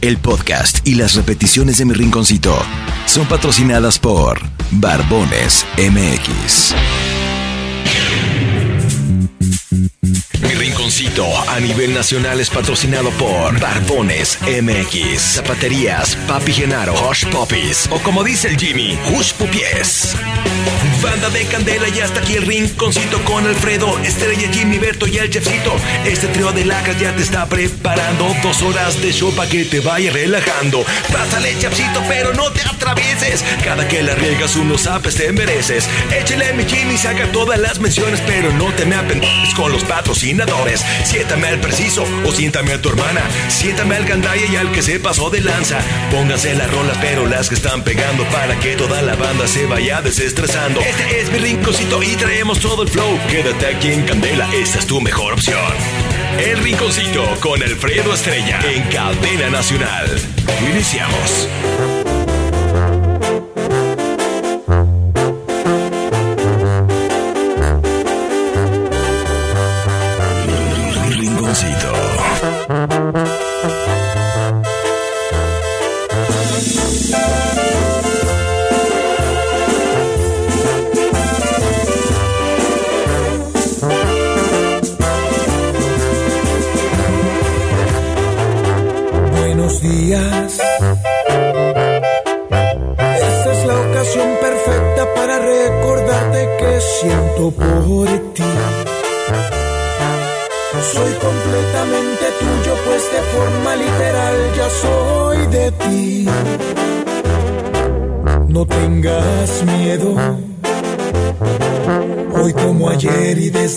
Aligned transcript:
el 0.00 0.16
podcast 0.16 0.86
y 0.86 0.94
las 0.94 1.14
repeticiones 1.14 1.78
de 1.78 1.84
mi 1.84 1.92
rinconcito 1.92 2.56
son 3.06 3.26
patrocinadas 3.26 3.98
por 3.98 4.40
Barbones 4.70 5.66
MX. 5.76 6.74
Mi 10.42 10.54
rinconcito 10.54 11.26
a 11.48 11.60
nivel 11.60 11.92
nacional 11.92 12.40
es 12.40 12.48
patrocinado 12.48 13.10
por 13.10 13.58
Barbones 13.60 14.38
MX, 14.42 15.20
Zapaterías, 15.20 16.16
Papi 16.26 16.52
Genaro, 16.52 16.94
Hush 17.08 17.26
Puppies 17.26 17.88
o 17.90 17.98
como 17.98 18.24
dice 18.24 18.48
el 18.48 18.56
Jimmy, 18.56 18.98
Hush 19.12 19.32
Pupies. 19.34 20.16
Banda 21.02 21.30
de 21.30 21.46
Candela 21.46 21.88
y 21.88 22.00
hasta 22.00 22.20
aquí 22.20 22.34
el 22.34 22.46
rinconcito 22.46 23.22
con 23.24 23.46
Alfredo, 23.46 23.98
Estrella, 24.00 24.50
Jimmy, 24.52 24.78
Berto 24.78 25.06
y 25.06 25.16
el 25.16 25.30
Chefcito. 25.30 25.74
Este 26.04 26.26
trío 26.28 26.52
de 26.52 26.64
lacas 26.64 26.98
ya 27.00 27.14
te 27.16 27.22
está 27.22 27.46
preparando 27.46 28.34
dos 28.42 28.60
horas 28.62 29.00
de 29.00 29.12
show 29.12 29.32
para 29.34 29.48
que 29.48 29.64
te 29.64 29.80
vaya 29.80 30.12
relajando. 30.12 30.84
Pásale, 31.10 31.58
Chefcito, 31.58 32.02
pero 32.06 32.34
no 32.34 32.50
te 32.52 32.60
atravieses. 32.62 33.42
Cada 33.64 33.88
que 33.88 34.02
la 34.02 34.14
riegas 34.14 34.56
unos 34.56 34.86
apes 34.86 35.14
te 35.14 35.32
mereces. 35.32 35.88
Échale 36.14 36.52
mi 36.52 36.64
Jimmy, 36.64 36.98
saca 36.98 37.30
todas 37.32 37.58
las 37.58 37.80
menciones, 37.80 38.20
pero 38.26 38.52
no 38.52 38.70
te 38.72 38.84
me 38.84 38.96
apendes 38.96 39.54
con 39.54 39.72
los 39.72 39.84
Siéntame 41.04 41.48
al 41.48 41.60
preciso 41.60 42.04
o 42.26 42.32
siéntame 42.32 42.72
a 42.72 42.80
tu 42.80 42.88
hermana. 42.90 43.22
Siéntame 43.48 43.96
al 43.96 44.04
gandaya 44.04 44.46
y 44.50 44.56
al 44.56 44.70
que 44.72 44.82
se 44.82 45.00
pasó 45.00 45.30
de 45.30 45.40
lanza. 45.40 45.78
Pónganse 46.10 46.54
las 46.54 46.70
rolas, 46.70 46.96
pero 47.00 47.26
las 47.26 47.48
que 47.48 47.54
están 47.54 47.82
pegando 47.82 48.24
para 48.24 48.58
que 48.60 48.76
toda 48.76 49.02
la 49.02 49.16
banda 49.16 49.46
se 49.46 49.66
vaya 49.66 50.00
desestresando. 50.02 50.80
Este 50.80 51.20
es 51.20 51.30
mi 51.30 51.38
rinconcito 51.38 52.02
y 52.02 52.16
traemos 52.16 52.60
todo 52.60 52.82
el 52.82 52.88
flow. 52.88 53.18
Quédate 53.28 53.66
aquí 53.66 53.92
en 53.92 54.02
Candela, 54.02 54.48
esta 54.54 54.78
es 54.78 54.86
tu 54.86 55.00
mejor 55.00 55.34
opción. 55.34 55.74
El 56.38 56.58
rinconcito 56.62 57.24
con 57.40 57.62
Alfredo 57.62 58.14
Estrella 58.14 58.60
en 58.72 58.82
Cadena 58.84 59.50
Nacional. 59.50 60.20
Iniciamos. 60.70 61.99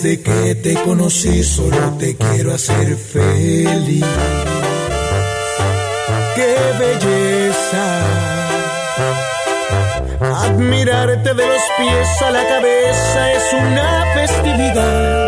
Desde 0.04 0.22
que 0.22 0.54
te 0.56 0.74
conocí 0.74 1.42
solo 1.42 1.96
te 1.98 2.14
quiero 2.14 2.52
hacer 2.52 2.94
feliz. 2.94 4.04
¡Qué 6.36 6.56
belleza! 6.78 7.84
Admirarte 10.20 11.32
de 11.32 11.46
los 11.46 11.62
pies 11.78 12.22
a 12.22 12.30
la 12.30 12.46
cabeza 12.46 13.32
es 13.32 13.52
una 13.54 14.04
festividad. 14.14 15.26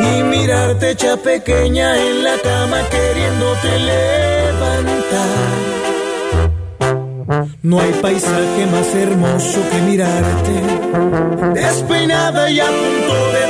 Y 0.00 0.22
mirarte 0.22 0.90
hecha 0.90 1.16
pequeña 1.16 1.98
en 1.98 2.22
la 2.22 2.36
cama 2.38 2.88
queriéndote 2.88 3.78
levantar. 3.78 5.00
No 7.62 7.78
hay 7.78 7.92
paisaje 8.00 8.66
más 8.72 8.94
hermoso 8.94 9.60
que 9.70 9.82
mirarte, 9.82 10.52
despeinada 11.52 12.50
y 12.50 12.58
a 12.58 12.64
punto 12.64 13.32
de 13.32 13.49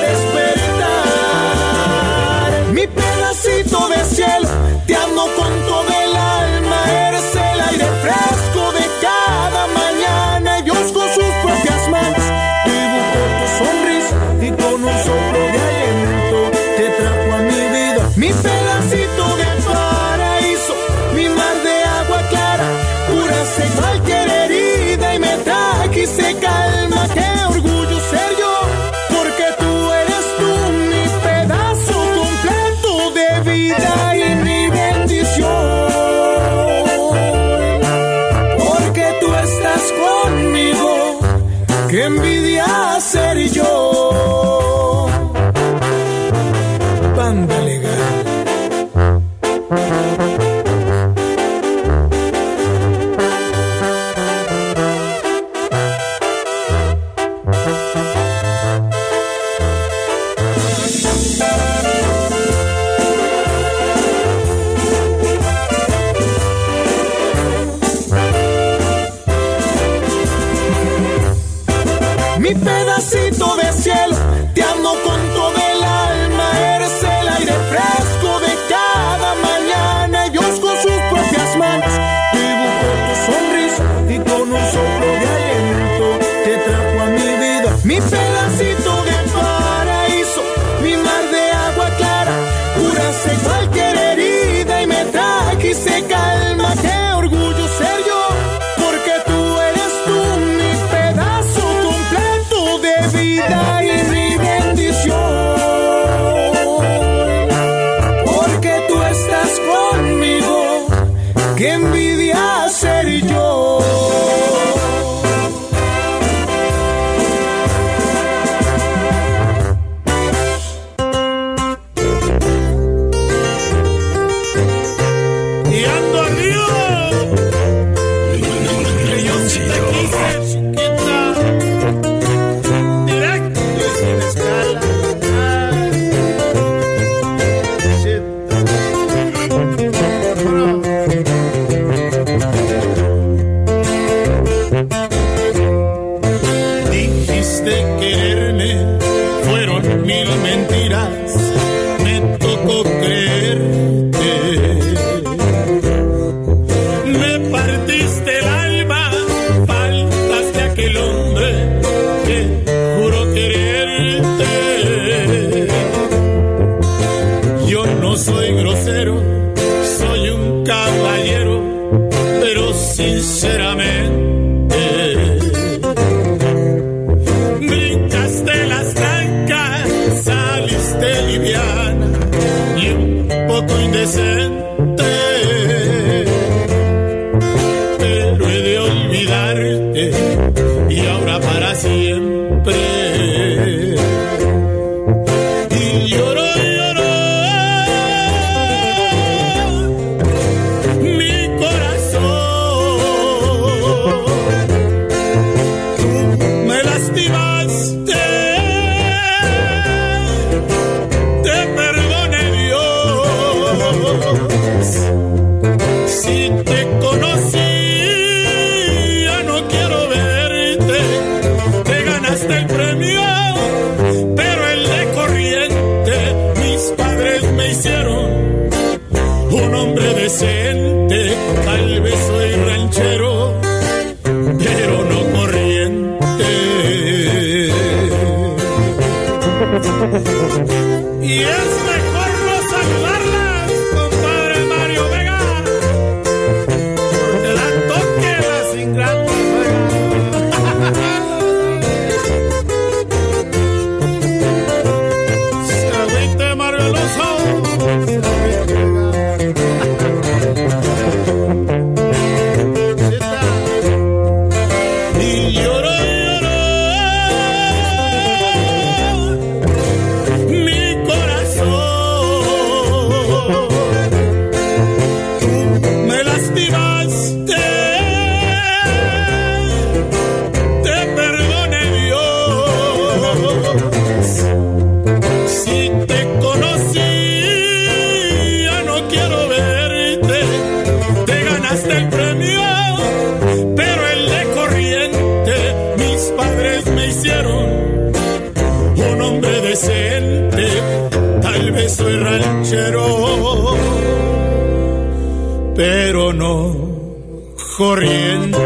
pero 305.81 306.35
no 306.35 307.57
corriente. 307.79 308.59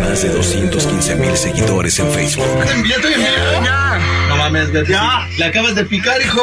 Más 0.00 0.22
de 0.22 0.30
215 0.30 1.16
mil 1.16 1.36
seguidores 1.36 1.98
en 1.98 2.10
Facebook. 2.10 2.46
Envíate, 2.74 3.12
envíate 3.12 3.64
ya. 3.64 3.98
No 4.30 4.36
mames, 4.38 4.72
de 4.72 4.86
ya. 4.86 5.28
La 5.36 5.46
acabas 5.48 5.74
de 5.74 5.84
picar, 5.84 6.22
hijo. 6.22 6.42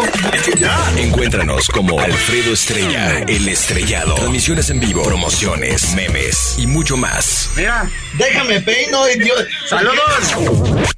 Ya. 0.60 0.78
Encuéntranos 0.98 1.70
como 1.70 2.00
Alfredo 2.00 2.54
Estrella, 2.54 3.26
el 3.28 3.50
estrellado. 3.50 4.14
Transmisiones 4.14 4.70
en 4.70 4.80
vivo, 4.80 5.02
promociones, 5.02 5.96
memes 5.96 6.58
y 6.60 6.68
mucho 6.68 6.96
más. 6.96 7.50
Mira, 7.56 7.90
déjame 8.20 8.62
peino, 8.62 9.10
idiota. 9.10 9.44
Saludos. 9.68 10.95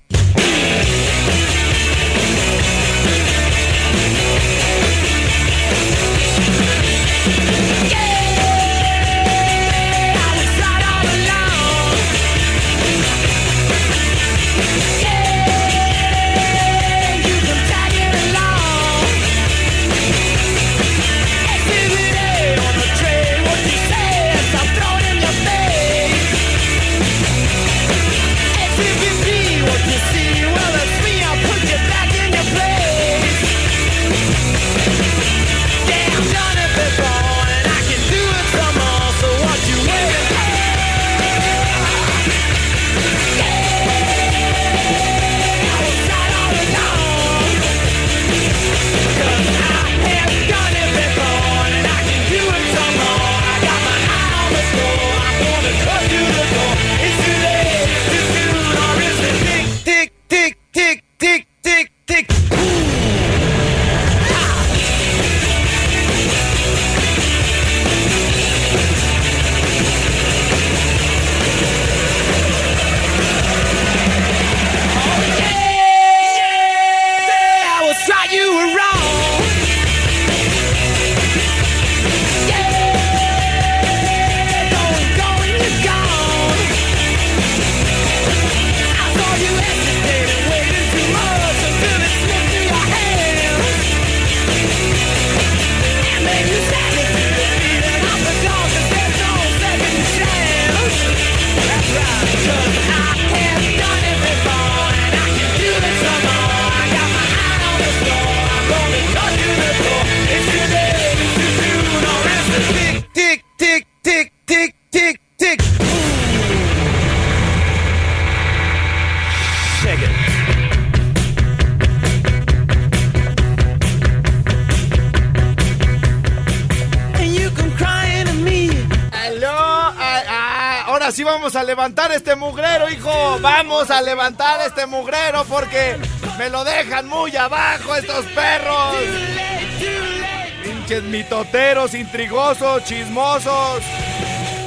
Pinches 140.63 141.03
mitoteros, 141.03 141.93
intrigosos, 141.93 142.83
chismosos. 142.83 143.83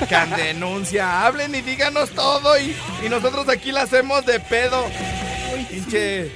Can 0.09 0.31
denuncia, 0.31 1.27
hablen 1.27 1.55
y 1.55 1.61
díganos 1.61 2.11
todo 2.11 2.59
y, 2.59 2.75
y 3.05 3.09
nosotros 3.09 3.49
aquí 3.49 3.71
la 3.71 3.83
hacemos 3.83 4.25
de 4.25 4.41
pedo. 4.41 4.87
Pinche 5.69 6.31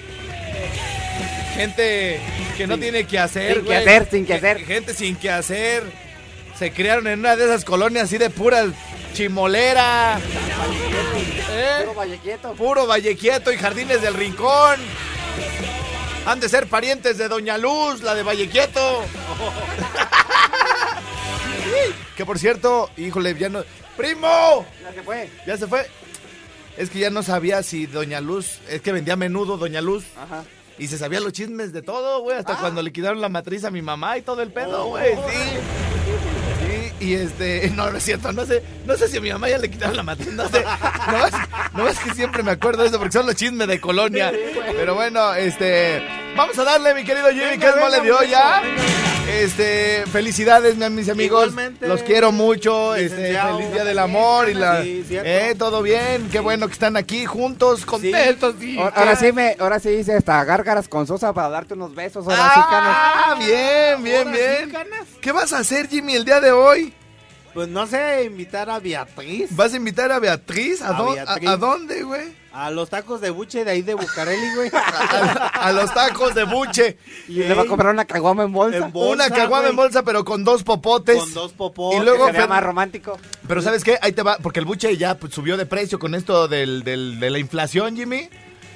gente 1.54 2.20
que 2.56 2.66
no 2.66 2.78
tiene 2.78 3.04
que 3.04 3.18
hacer, 3.18 3.56
Sin 3.56 3.64
que 3.64 3.76
hacer, 3.76 4.08
sin 4.10 4.26
que 4.26 4.34
hacer. 4.34 4.64
Gente 4.64 4.94
sin 4.94 5.16
que 5.16 5.30
hacer. 5.30 5.82
Se 6.58 6.72
criaron 6.72 7.06
en 7.06 7.20
una 7.20 7.36
de 7.36 7.44
esas 7.44 7.64
colonias 7.64 8.04
así 8.04 8.18
de 8.18 8.30
pura 8.30 8.64
chimolera. 9.12 10.18
¿Eh? 11.50 11.80
Puro 11.80 11.94
Vallequieto. 11.94 12.52
Puro 12.54 12.86
Vallequieto 12.86 13.52
y 13.52 13.56
Jardines 13.56 14.02
del 14.02 14.14
Rincón. 14.14 14.80
Han 16.26 16.40
de 16.40 16.48
ser 16.48 16.66
parientes 16.68 17.18
de 17.18 17.28
Doña 17.28 17.58
Luz, 17.58 18.02
la 18.02 18.14
de 18.14 18.22
Valle 18.22 18.48
Quieto. 18.48 18.80
que 22.16 22.24
por 22.24 22.38
cierto, 22.38 22.88
híjole, 22.96 23.36
ya 23.38 23.50
no. 23.50 23.62
¡Primo! 23.96 24.66
Ya 24.82 24.92
se 24.92 25.02
fue. 25.02 25.30
Ya 25.46 25.56
se 25.56 25.66
fue. 25.66 25.86
Es 26.76 26.90
que 26.90 26.98
ya 26.98 27.10
no 27.10 27.22
sabía 27.22 27.62
si 27.62 27.86
Doña 27.86 28.20
Luz. 28.20 28.58
Es 28.68 28.80
que 28.80 28.90
vendía 28.92 29.14
menudo 29.16 29.58
Doña 29.58 29.80
Luz. 29.80 30.04
Ajá. 30.16 30.44
Y 30.78 30.88
se 30.88 30.98
sabía 30.98 31.20
los 31.20 31.32
chismes 31.32 31.72
de 31.72 31.82
todo, 31.82 32.20
güey. 32.22 32.38
Hasta 32.38 32.56
cuando 32.56 32.82
le 32.82 32.92
quitaron 32.92 33.20
la 33.20 33.28
matriz 33.28 33.62
a 33.64 33.70
mi 33.70 33.82
mamá 33.82 34.18
y 34.18 34.22
todo 34.22 34.42
el 34.42 34.50
pedo, 34.50 34.86
güey. 34.86 35.14
Sí. 35.14 35.20
Sí, 35.30 35.58
y 37.00 37.14
este, 37.14 37.70
no, 37.74 37.90
no 37.90 37.98
es 37.98 38.04
cierto, 38.04 38.32
no 38.32 38.44
sé, 38.46 38.62
no 38.86 38.96
sé 38.96 39.08
si 39.08 39.16
a 39.16 39.20
mi 39.20 39.32
mamá 39.32 39.48
ya 39.48 39.58
le 39.58 39.70
quitaron 39.70 39.96
la 39.96 40.02
matriz, 40.02 40.32
no 40.32 40.48
sé, 40.48 40.64
no 41.08 41.26
es, 41.26 41.34
no 41.74 41.88
es 41.88 41.98
que 41.98 42.14
siempre 42.14 42.42
me 42.42 42.52
acuerdo 42.52 42.82
de 42.82 42.88
eso 42.88 42.98
porque 42.98 43.12
son 43.12 43.26
los 43.26 43.34
chismes 43.34 43.68
de 43.68 43.80
colonia, 43.80 44.32
pero 44.76 44.94
bueno, 44.94 45.34
este, 45.34 46.02
vamos 46.36 46.58
a 46.58 46.64
darle 46.64 46.94
mi 46.94 47.04
querido 47.04 47.30
Jimmy, 47.30 47.58
que 47.58 47.68
es 47.68 47.76
mole 47.76 48.00
de 48.00 48.12
olla, 48.12 48.62
este, 49.28 50.04
felicidades 50.10 50.76
mi- 50.76 50.88
mis 50.90 51.08
amigos, 51.08 51.48
Igualmente. 51.48 51.88
los 51.88 52.02
quiero 52.02 52.32
mucho, 52.32 52.94
este, 52.94 53.36
feliz 53.38 53.72
día 53.72 53.84
del 53.84 53.98
amor 53.98 54.48
y 54.48 54.54
la, 54.54 54.82
Sí, 54.82 55.04
eh, 55.10 55.54
todo 55.58 55.82
bien, 55.82 56.28
qué 56.30 56.40
bueno 56.40 56.66
que 56.66 56.72
están 56.74 56.96
aquí 56.96 57.24
juntos, 57.26 57.86
contentos, 57.86 58.54
sí, 58.60 58.78
Ahora, 58.78 58.96
ahora 58.96 59.16
sí 59.16 59.32
me, 59.32 59.56
ahora 59.58 59.78
sí 59.80 59.90
hice 59.90 60.14
hasta 60.16 60.42
gárgaras 60.44 60.88
con 60.88 61.06
Sosa 61.06 61.32
para 61.32 61.48
darte 61.48 61.74
unos 61.74 61.94
besos. 61.94 62.26
Ahora 62.26 62.52
sí, 62.54 62.60
canas. 62.68 62.96
Ah, 62.96 63.34
bien, 63.38 64.02
bien, 64.02 64.32
bien. 64.32 64.70
canas. 64.70 65.06
¿Qué 65.20 65.32
vas 65.32 65.52
a 65.52 65.58
hacer, 65.58 65.88
Jimmy, 65.88 66.14
el 66.16 66.24
día 66.24 66.40
de 66.40 66.52
hoy? 66.52 66.92
Pues 67.54 67.68
no 67.68 67.86
sé, 67.86 68.24
invitar 68.24 68.68
a 68.68 68.80
Beatriz 68.80 69.54
¿Vas 69.54 69.72
a 69.72 69.76
invitar 69.76 70.10
a 70.12 70.18
Beatriz? 70.18 70.82
¿A, 70.82 70.88
A 70.88 70.98
dó- 70.98 71.14
Beatriz. 71.14 71.48
a- 71.48 71.52
a 71.52 71.56
dónde, 71.56 72.02
güey? 72.02 72.44
a 72.56 72.70
los 72.70 72.88
tacos 72.88 73.20
de 73.20 73.30
buche 73.30 73.64
de 73.64 73.70
ahí 73.72 73.82
de 73.82 73.94
Bucareli, 73.94 74.54
güey. 74.54 74.70
A, 74.72 75.48
a 75.68 75.72
los 75.72 75.92
tacos 75.92 76.36
de 76.36 76.44
buche. 76.44 76.98
Y 77.26 77.34
le 77.42 77.52
va 77.52 77.62
a 77.62 77.66
comprar 77.66 77.92
una 77.92 78.04
caguama 78.04 78.44
en 78.44 78.52
bolsa. 78.52 78.76
En 78.78 78.92
bolsa, 78.92 79.12
Una 79.26 79.28
caguama 79.36 79.68
en 79.70 79.74
bolsa, 79.74 80.04
pero 80.04 80.24
con 80.24 80.44
dos 80.44 80.62
popotes. 80.62 81.18
Con 81.18 81.34
dos 81.34 81.52
popotes. 81.52 82.00
Y 82.00 82.04
luego- 82.04 82.26
Sería 82.26 82.42
pero- 82.42 82.54
más 82.54 82.62
romántico. 82.62 83.18
Pero 83.48 83.60
¿sabes 83.60 83.82
qué? 83.82 83.98
Ahí 84.02 84.12
te 84.12 84.22
va, 84.22 84.36
porque 84.38 84.60
el 84.60 84.66
buche 84.66 84.96
ya 84.96 85.16
pues, 85.16 85.34
subió 85.34 85.56
de 85.56 85.66
precio 85.66 85.98
con 85.98 86.14
esto 86.14 86.46
del, 86.46 86.84
del- 86.84 87.18
de 87.18 87.30
la 87.30 87.38
inflación, 87.40 87.96
Jimmy. 87.96 88.28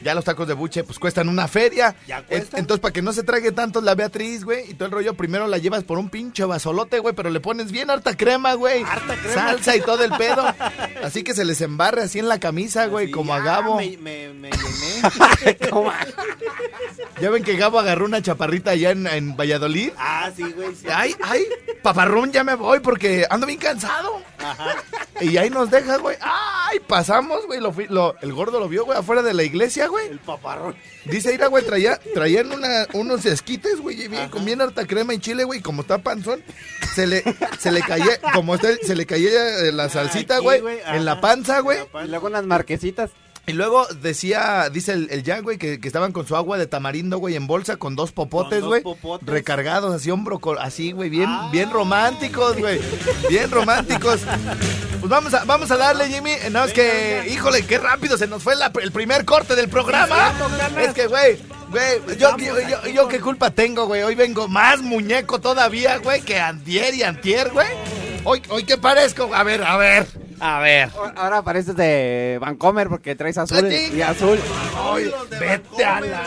Ya 0.02 0.14
los 0.14 0.24
tacos 0.24 0.46
de 0.48 0.54
buche 0.54 0.84
pues 0.84 0.98
cuestan 0.98 1.28
una 1.28 1.48
feria. 1.48 1.94
¿Ya 2.06 2.22
cuestan? 2.22 2.60
Entonces, 2.60 2.80
para 2.80 2.92
que 2.92 3.02
no 3.02 3.12
se 3.12 3.22
trague 3.22 3.52
tanto 3.52 3.80
la 3.80 3.94
Beatriz, 3.94 4.44
güey, 4.44 4.70
y 4.70 4.74
todo 4.74 4.86
el 4.86 4.92
rollo, 4.92 5.14
primero 5.14 5.46
la 5.46 5.58
llevas 5.58 5.84
por 5.84 5.98
un 5.98 6.08
pinche 6.10 6.44
vasolote, 6.44 6.98
güey, 7.00 7.14
pero 7.14 7.30
le 7.30 7.40
pones 7.40 7.72
bien 7.72 7.90
harta 7.90 8.16
crema, 8.16 8.54
güey. 8.54 8.82
Harta 8.84 9.16
crema. 9.16 9.34
Salsa 9.34 9.76
y 9.76 9.80
todo 9.80 10.04
el 10.04 10.12
pedo. 10.12 10.44
Así 11.02 11.22
que 11.24 11.34
se 11.34 11.44
les 11.44 11.60
embarre 11.60 12.02
así 12.02 12.18
en 12.18 12.28
la 12.28 12.38
camisa, 12.40 12.86
güey, 12.86 13.10
como 13.10 13.32
a 13.34 13.38
ya 13.38 13.44
Gabo. 13.44 13.76
Me, 13.76 13.96
me, 13.96 14.28
me 14.34 14.50
llené. 14.50 15.58
Ya 17.20 17.30
ven 17.30 17.42
que 17.42 17.56
Gabo 17.56 17.78
agarró 17.80 18.04
una 18.04 18.22
chaparrita 18.22 18.70
allá 18.72 18.90
en, 18.92 19.06
en 19.08 19.36
Valladolid. 19.36 19.90
ah, 19.98 20.30
sí, 20.36 20.44
güey. 20.52 20.74
sí. 20.76 20.86
Ay, 20.92 21.16
ay, 21.22 21.46
paparrón, 21.82 22.30
ya 22.30 22.44
me 22.44 22.54
voy 22.54 22.78
porque 22.80 23.26
ando 23.28 23.46
bien 23.46 23.58
cansado. 23.58 24.22
Ajá. 24.38 24.76
Y 25.20 25.36
ahí 25.36 25.50
nos 25.50 25.68
deja, 25.70 25.96
güey. 25.96 26.16
Ay, 26.20 26.78
pasamos, 26.86 27.44
güey. 27.46 27.60
Lo, 27.60 27.74
lo- 27.88 28.14
el 28.20 28.32
gordo 28.32 28.60
lo 28.60 28.68
vio, 28.68 28.84
güey, 28.84 28.96
afuera 28.98 29.22
de 29.22 29.34
la 29.34 29.42
iglesia, 29.42 29.87
güey. 29.88 30.08
El 30.08 30.18
paparrón. 30.20 30.76
Dice, 31.04 31.32
mira, 31.32 31.46
güey, 31.48 31.64
traía, 31.64 31.98
traían 32.14 32.52
una, 32.52 32.86
unos 32.92 33.24
esquites, 33.26 33.80
güey, 33.80 34.08
bien, 34.08 34.28
con 34.28 34.44
bien 34.44 34.60
harta 34.60 34.86
crema 34.86 35.14
y 35.14 35.18
chile, 35.18 35.44
güey, 35.44 35.60
como 35.60 35.82
está 35.82 35.98
panzón, 35.98 36.42
se 36.94 37.06
le, 37.06 37.22
se 37.58 37.72
le 37.72 37.80
caía, 37.80 38.20
como 38.34 38.54
está, 38.54 38.68
se 38.82 38.94
le 38.94 39.06
caía 39.06 39.60
eh, 39.60 39.72
la 39.72 39.88
salsita, 39.88 40.36
Aquí, 40.36 40.44
güey, 40.44 40.60
güey, 40.60 40.78
en 40.86 41.04
la 41.04 41.20
panza, 41.20 41.60
güey. 41.60 41.78
Y 42.04 42.08
luego 42.08 42.26
unas 42.28 42.44
marquesitas. 42.44 43.10
Y 43.46 43.54
luego 43.54 43.86
decía, 44.02 44.68
dice 44.70 44.92
el, 44.92 45.08
el 45.10 45.24
Jan, 45.24 45.42
güey, 45.42 45.56
que, 45.56 45.80
que 45.80 45.88
estaban 45.88 46.12
con 46.12 46.26
su 46.26 46.36
agua 46.36 46.58
de 46.58 46.66
tamarindo, 46.66 47.16
güey, 47.16 47.34
en 47.34 47.46
bolsa, 47.46 47.76
con 47.76 47.96
dos 47.96 48.12
popotes, 48.12 48.60
dos 48.60 48.68
güey. 48.68 48.82
popotes. 48.82 49.26
Recargados, 49.26 49.94
así, 49.94 50.10
hombro, 50.10 50.38
así, 50.60 50.92
güey, 50.92 51.08
bien, 51.08 51.30
Ah. 51.30 51.48
bien 51.50 51.70
románticos, 51.70 52.58
güey. 52.58 52.78
Bien 53.30 53.50
románticos. 53.50 54.20
Pues 55.00 55.10
vamos 55.10 55.32
a, 55.34 55.44
vamos 55.44 55.70
a 55.70 55.76
darle, 55.76 56.08
Jimmy. 56.08 56.32
Eh, 56.32 56.50
No, 56.50 56.64
es 56.64 56.72
que, 56.72 57.28
híjole, 57.30 57.64
qué 57.64 57.78
rápido 57.78 58.18
se 58.18 58.26
nos 58.26 58.42
fue 58.42 58.56
la- 58.56 58.72
el 58.82 58.90
primer 58.92 59.24
corte 59.24 59.54
del 59.54 59.68
programa. 59.68 60.32
Es 60.80 60.92
que, 60.92 61.06
güey, 61.06 61.38
güey, 61.70 62.16
yo, 62.18 62.36
yo, 62.36 62.60
yo, 62.68 62.86
yo 62.88 63.08
qué 63.08 63.20
culpa 63.20 63.50
tengo, 63.50 63.86
güey. 63.86 64.02
Hoy 64.02 64.14
vengo 64.16 64.48
más 64.48 64.80
muñeco 64.82 65.40
todavía, 65.40 65.98
güey, 65.98 66.20
que 66.22 66.40
antier 66.40 66.94
y 66.94 67.04
antier, 67.04 67.50
güey. 67.50 67.68
Hoy, 68.24 68.42
hoy, 68.48 68.64
¿qué 68.64 68.76
parezco? 68.76 69.32
A 69.32 69.44
ver, 69.44 69.62
a 69.62 69.76
ver, 69.76 70.06
a 70.40 70.58
ver. 70.58 70.90
Ahora 71.16 71.42
pareces 71.42 71.76
de 71.76 72.38
Vancomer 72.40 72.88
porque 72.88 73.14
traes 73.14 73.38
azul 73.38 73.68
Sí. 73.70 73.92
y 73.94 74.02
azul. 74.02 74.40
Ay, 74.76 75.12
vete 75.38 75.84
a 75.84 76.00
la 76.00 76.22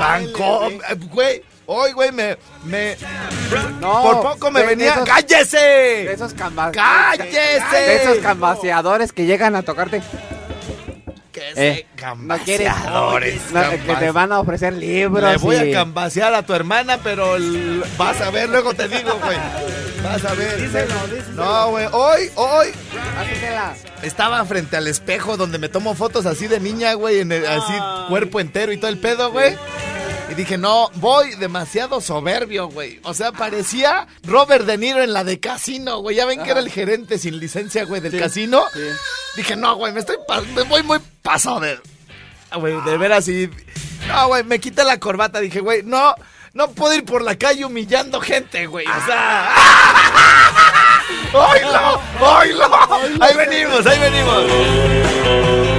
banco, 0.00 0.68
eh, 0.70 0.78
güey. 1.10 1.42
Hoy, 1.66 1.92
güey, 1.92 2.12
me, 2.12 2.36
me, 2.64 2.96
No, 3.80 4.02
por 4.02 4.22
poco 4.22 4.50
me 4.50 4.60
de- 4.60 4.66
de 4.66 4.74
venía. 4.76 4.92
esos- 4.94 5.08
¡Cállese! 5.08 5.56
De 5.58 6.12
esos 6.12 6.34
camba- 6.34 6.70
¡Cállese! 6.72 7.76
De 7.76 7.96
esos 8.02 8.18
cambaseadores 8.18 9.12
que 9.12 9.24
llegan 9.24 9.56
a 9.56 9.62
tocarte. 9.62 10.02
Que 11.32 11.40
Eh, 11.40 11.86
se 11.96 12.04
no 12.16 12.38
quieres. 12.38 12.68
cambaseadores, 12.68 13.50
No, 13.50 13.70
que 13.70 13.78
te 13.78 13.86
cambas- 13.86 14.12
van 14.12 14.32
a 14.32 14.40
ofrecer 14.40 14.72
libros. 14.74 15.28
Le 15.32 15.36
voy 15.38 15.56
y- 15.56 15.72
a 15.72 15.78
cambasear 15.78 16.32
a 16.34 16.42
tu 16.44 16.54
hermana, 16.54 16.98
pero 17.02 17.34
el- 17.36 17.82
vas 17.98 18.20
a 18.20 18.30
ver, 18.30 18.48
luego 18.50 18.72
te 18.74 18.86
digo, 18.86 19.18
güey. 19.24 19.36
Vas 20.04 20.24
a 20.24 20.34
ver. 20.34 20.60
Díselo, 20.60 20.94
díselo. 21.08 21.44
No, 21.44 21.70
güey, 21.70 21.86
hoy, 21.90 22.30
hoy 22.36 22.68
estaba 24.02 24.44
frente 24.44 24.76
al 24.76 24.86
espejo 24.86 25.36
donde 25.36 25.58
me 25.58 25.68
tomo 25.68 25.94
fotos 25.94 26.26
así 26.26 26.46
de 26.46 26.60
niña, 26.60 26.92
güey, 26.94 27.20
en 27.20 27.32
el- 27.32 27.46
así 27.46 27.72
cuerpo 28.08 28.38
entero 28.38 28.70
y 28.72 28.76
todo 28.76 28.90
el 28.90 28.98
pedo, 28.98 29.32
güey. 29.32 29.56
Y 30.30 30.34
dije, 30.34 30.56
no, 30.56 30.90
voy 30.94 31.34
demasiado 31.36 32.00
soberbio, 32.00 32.68
güey. 32.68 32.98
O 33.04 33.12
sea, 33.14 33.30
parecía 33.32 34.06
Robert 34.24 34.64
De 34.64 34.78
Niro 34.78 35.02
en 35.02 35.12
la 35.12 35.22
de 35.22 35.38
casino, 35.38 35.98
güey. 35.98 36.16
Ya 36.16 36.24
ven 36.24 36.42
que 36.42 36.50
era 36.50 36.60
el 36.60 36.70
gerente 36.70 37.18
sin 37.18 37.38
licencia, 37.38 37.84
güey, 37.84 38.00
del 38.00 38.18
casino. 38.18 38.64
Dije, 39.36 39.54
no, 39.56 39.76
güey, 39.76 39.92
me 39.92 40.00
estoy 40.00 40.16
me 40.54 40.62
voy 40.62 40.82
muy 40.82 40.98
pasado 41.22 41.60
de. 41.60 41.78
Ah, 42.50 42.58
Güey, 42.58 42.80
de 42.82 42.96
veras 42.96 43.28
y. 43.28 43.50
No, 44.08 44.28
güey, 44.28 44.44
me 44.44 44.58
quité 44.60 44.84
la 44.84 44.98
corbata. 44.98 45.40
Dije, 45.40 45.60
güey, 45.60 45.82
no, 45.82 46.14
no 46.52 46.70
puedo 46.70 46.94
ir 46.94 47.04
por 47.04 47.22
la 47.22 47.36
calle 47.36 47.64
humillando 47.64 48.20
gente, 48.20 48.66
güey. 48.66 48.86
O 48.86 49.06
sea. 49.06 49.54
¡Oilo! 51.32 52.00
¡Oilo! 52.20 52.70
Ahí 53.20 53.36
venimos, 53.36 53.86
ahí 53.86 53.98
venimos. 53.98 55.73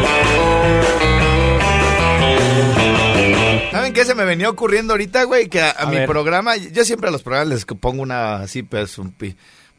¿Saben 3.75 3.93
qué 3.93 4.05
se 4.05 4.15
me 4.15 4.25
venía 4.25 4.49
ocurriendo 4.49 4.93
ahorita, 4.93 5.23
güey? 5.23 5.47
Que 5.49 5.61
a, 5.61 5.71
a 5.71 5.85
mi 5.85 5.97
ver. 5.97 6.07
programa, 6.07 6.55
yo 6.55 6.83
siempre 6.85 7.09
a 7.09 7.11
los 7.11 7.23
programas 7.23 7.49
les 7.49 7.65
pongo 7.65 8.01
una 8.01 8.37
así, 8.37 8.63
pues, 8.63 8.97
un 8.97 9.11
pi- 9.11 9.35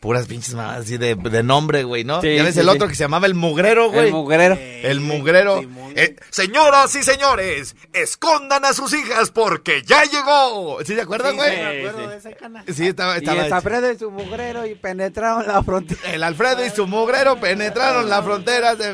puras 0.06 0.26
pinches 0.26 0.54
mamadas 0.54 0.82
así 0.84 0.98
de, 0.98 1.16
de 1.16 1.42
nombre, 1.42 1.82
güey, 1.82 2.04
¿no? 2.04 2.20
Sí, 2.20 2.36
ya 2.36 2.44
ves 2.44 2.54
sí, 2.54 2.60
el 2.60 2.66
sí. 2.66 2.72
otro 2.72 2.86
que 2.86 2.94
se 2.94 3.02
llamaba 3.02 3.26
El 3.26 3.34
Mugrero, 3.34 3.90
güey. 3.90 4.06
El 4.06 4.12
mugrero. 4.12 4.56
El 4.60 5.00
mugrero. 5.00 5.62
Eh, 5.96 6.14
señoras 6.30 6.94
y 6.94 7.02
señores, 7.02 7.75
escondan 7.92 8.64
a 8.66 8.72
sus 8.72 8.92
hijas 8.94 9.30
porque 9.30 9.82
ya 9.82 10.04
llegó. 10.04 10.78
¿Sí 10.84 10.94
se 10.94 11.00
acuerdan, 11.00 11.32
Sí, 11.32 11.36
güey? 11.38 11.50
me 11.50 11.56
Sí, 11.56 11.78
acuerdo 11.86 11.98
sí. 12.00 12.06
de 12.10 12.16
esa 12.16 12.32
cana. 12.32 12.64
Sí, 12.72 12.86
estaba, 12.86 13.14
Y 13.14 13.18
estaba 13.18 13.46
el 13.46 13.52
Alfredo 13.52 13.92
y 13.92 13.98
su 13.98 14.10
mugrero 14.10 14.66
y 14.66 14.75
penetraron 14.76 15.46
la 15.46 15.62
frontera. 15.62 16.00
El 16.12 16.22
Alfredo 16.22 16.64
y 16.64 16.70
su 16.70 16.86
mugrero 16.86 17.40
penetraron 17.40 18.08
la 18.08 18.22
frontera. 18.22 18.75
de- 18.76 18.86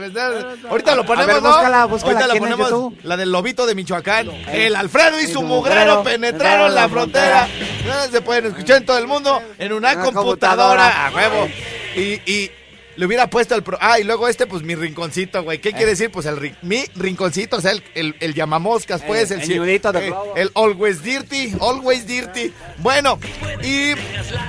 Ahorita 0.71 0.95
lo 0.95 1.05
ponemos, 1.05 1.29
A 1.31 1.35
ver, 1.35 1.43
¿no? 1.43 1.49
búscala, 1.51 1.85
búscala 1.87 2.13
Ahorita 2.13 2.27
la 2.29 2.35
el 2.35 2.39
ponemos, 2.41 2.71
YouTube. 2.71 2.99
la 3.03 3.17
del 3.17 3.33
lobito 3.33 3.67
de 3.67 3.75
Michoacán. 3.75 4.31
El 4.53 4.77
Alfredo 4.77 5.21
y 5.21 5.25
Y 5.25 5.27
su 5.27 5.43
mugrero 5.43 5.97
mugrero 5.97 6.03
penetraron 6.05 6.75
la 6.75 6.89
frontera. 6.89 7.49
Ah, 7.91 8.07
Se 8.11 8.21
pueden 8.23 8.47
escuchar 8.47 8.79
en 8.79 8.87
todo 8.87 8.99
el 8.99 9.07
mundo 9.07 9.43
en 9.59 9.73
una 9.73 9.93
Una 9.93 10.03
computadora. 10.05 10.13
computadora. 10.23 11.02
A 11.07 11.11
huevo. 11.15 11.49
Y, 11.97 12.21
y 12.31 12.51
le 12.97 13.07
hubiera 13.07 13.29
puesto 13.29 13.55
el... 13.55 13.63
Pro... 13.63 13.79
Ah, 13.81 13.99
y 13.99 14.05
luego 14.05 14.29
este, 14.29 14.47
pues 14.47 14.63
mi 14.63 14.75
rinconcito, 14.75 15.43
güey. 15.43 15.59
¿Qué 15.61 15.73
quiere 15.73 15.87
decir? 15.93 16.11
Pues 16.11 16.27
el 16.27 16.57
mi 16.63 16.85
rinconcito, 16.95 17.57
o 17.57 17.61
sea, 17.61 17.73
el, 17.73 17.83
el, 17.95 18.17
el 18.21 18.35
llamamoscas, 18.35 19.03
pues. 19.03 19.31
El- 19.31 19.41
El, 19.41 19.49
de 19.49 19.75
eh, 20.09 20.15
el 20.37 20.51
always 20.55 21.03
dirty, 21.03 21.55
always 21.61 22.07
dirty. 22.07 22.53
Bueno, 22.79 23.19
y, 23.63 23.93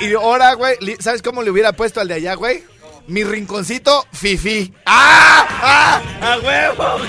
y 0.04 0.14
ahora, 0.14 0.54
güey, 0.54 0.76
¿sabes 1.00 1.22
cómo 1.22 1.42
le 1.42 1.52
hubiera 1.52 1.72
puesto 1.74 2.02
al 2.02 2.08
de 2.08 2.16
allá, 2.16 2.34
güey? 2.36 2.64
Mi 3.08 3.24
rinconcito, 3.24 4.06
fifi. 4.14 4.74
¡Ah! 4.86 5.46
¡Ah! 5.62 6.02
¡A 6.22 6.40
huevo! 6.40 7.00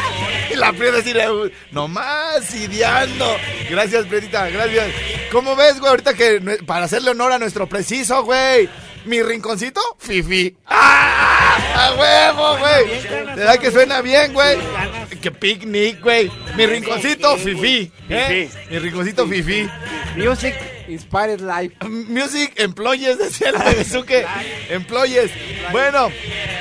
y 0.50 0.56
la 0.56 0.72
Prieta 0.72 0.98
así, 0.98 1.12
nomás 1.70 2.54
ideando. 2.54 3.36
Gracias, 3.68 4.06
Prietita, 4.06 4.48
gracias. 4.48 4.86
¿Cómo 5.30 5.54
ves, 5.54 5.78
güey? 5.78 5.90
Ahorita 5.90 6.14
que 6.14 6.40
para 6.66 6.86
hacerle 6.86 7.10
honor 7.10 7.32
a 7.32 7.38
nuestro 7.38 7.66
preciso, 7.66 8.24
güey. 8.24 8.68
Mi 9.04 9.22
rinconcito, 9.22 9.80
fifi. 9.98 10.56
¡Ah! 10.66 11.58
¡A 11.74 11.94
huevo, 11.94 12.58
güey! 12.58 13.02
¿Verdad 13.36 13.58
que 13.58 13.70
suena 13.70 14.00
bien, 14.00 14.32
güey? 14.32 14.58
Que 15.20 15.30
picnic, 15.30 16.00
güey. 16.00 16.30
Mi 16.56 16.66
rinconcito, 16.66 17.36
fifi. 17.36 17.90
¿eh? 18.08 18.48
Mi 18.70 18.78
rinconcito, 18.78 19.26
fifi. 19.26 19.68
Music 20.16 20.54
Inspired 20.88 21.40
Life. 21.40 21.76
Music 21.88 22.52
Employees, 22.56 23.18
decía 23.18 23.50
el 23.50 23.58
Bebezuque. 23.58 24.24
Employees. 24.70 25.30
Bueno, 25.70 26.08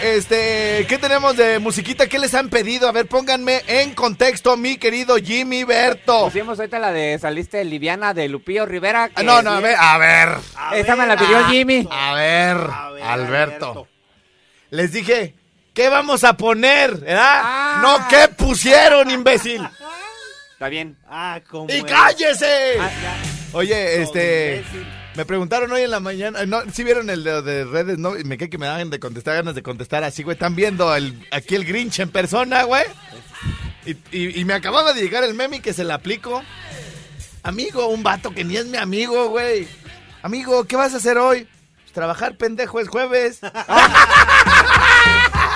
este, 0.03 0.85
¿qué 0.87 0.97
tenemos 0.99 1.35
de 1.37 1.59
musiquita? 1.59 2.07
¿Qué 2.07 2.19
les 2.19 2.33
han 2.33 2.49
pedido? 2.49 2.87
A 2.87 2.91
ver, 2.91 3.07
pónganme 3.07 3.61
en 3.67 3.93
contexto, 3.93 4.55
mi 4.57 4.77
querido 4.77 5.17
Jimmy 5.17 5.63
Berto. 5.63 6.25
Pusimos 6.25 6.59
ahorita 6.59 6.79
la 6.79 6.91
de 6.91 7.17
Saliste 7.19 7.63
Liviana 7.65 8.13
de 8.13 8.29
Lupillo 8.29 8.65
Rivera. 8.65 9.09
que 9.09 9.15
Ah, 9.17 9.23
No, 9.23 9.41
no, 9.41 9.51
a 9.51 9.59
ver, 9.59 9.75
a 9.77 9.97
ver. 9.97 10.29
Esta 10.75 10.95
me 10.95 11.07
la 11.07 11.17
pidió 11.17 11.43
Jimmy. 11.45 11.87
A 11.91 12.13
ver, 12.13 12.57
Alberto. 13.03 13.87
Les 14.69 14.91
dije, 14.93 15.35
¿qué 15.73 15.89
vamos 15.89 16.23
a 16.23 16.33
poner? 16.37 16.95
¿Verdad? 16.97 17.41
Ah. 17.43 17.79
No, 17.81 18.07
¿qué 18.07 18.27
pusieron, 18.29 19.09
imbécil? 19.09 19.67
Está 20.53 20.69
bien. 20.69 20.97
Ah, 21.09 21.39
como. 21.49 21.71
¡Y 21.73 21.81
cállese! 21.83 22.77
Ah. 22.79 22.89
Oye, 23.53 24.01
este. 24.01 24.63
Me 25.15 25.25
preguntaron 25.25 25.69
hoy 25.71 25.81
en 25.81 25.91
la 25.91 25.99
mañana. 25.99 26.45
No, 26.45 26.61
si 26.71 26.83
vieron 26.85 27.09
el 27.09 27.23
de, 27.23 27.41
de 27.41 27.65
redes, 27.65 27.97
¿no? 27.97 28.17
Y 28.17 28.23
me 28.23 28.37
quedé 28.37 28.49
que 28.49 28.57
me 28.57 28.65
dan 28.67 28.89
de 28.89 28.99
contestar, 28.99 29.35
ganas 29.35 29.55
de 29.55 29.63
contestar 29.63 30.03
así, 30.05 30.23
güey. 30.23 30.35
Están 30.35 30.55
viendo 30.55 30.95
el, 30.95 31.27
aquí 31.31 31.55
el 31.55 31.65
Grinch 31.65 31.99
en 31.99 32.09
persona, 32.09 32.63
güey. 32.63 32.85
Y, 33.85 33.91
y- 34.15 34.39
y 34.39 34.45
me 34.45 34.53
acababa 34.53 34.93
de 34.93 35.01
llegar 35.01 35.23
el 35.25 35.33
meme 35.33 35.57
y 35.57 35.59
que 35.59 35.73
se 35.73 35.83
le 35.83 35.91
aplico. 35.91 36.41
Amigo, 37.43 37.87
un 37.87 38.03
vato 38.03 38.31
que 38.33 38.43
ni 38.45 38.55
es 38.55 38.67
mi 38.67 38.77
amigo, 38.77 39.29
güey. 39.29 39.67
Amigo, 40.21 40.63
¿qué 40.65 40.75
vas 40.75 40.93
a 40.93 40.97
hacer 40.97 41.17
hoy? 41.17 41.47
Pues, 41.81 41.91
trabajar, 41.91 42.37
pendejo, 42.37 42.79
es 42.79 42.87
jueves. 42.87 43.39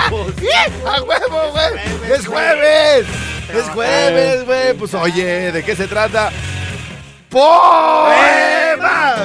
¡A 0.06 1.02
huevo, 1.02 1.52
güey! 1.52 2.14
¡Es 2.14 2.28
jueves! 2.28 3.06
¡Es 3.54 3.70
jueves, 3.70 4.46
güey! 4.46 4.74
Pues 4.74 4.94
oye, 4.94 5.52
¿de 5.52 5.64
qué 5.64 5.76
se 5.76 5.88
trata? 5.88 6.32
¡Poema! 7.30 9.16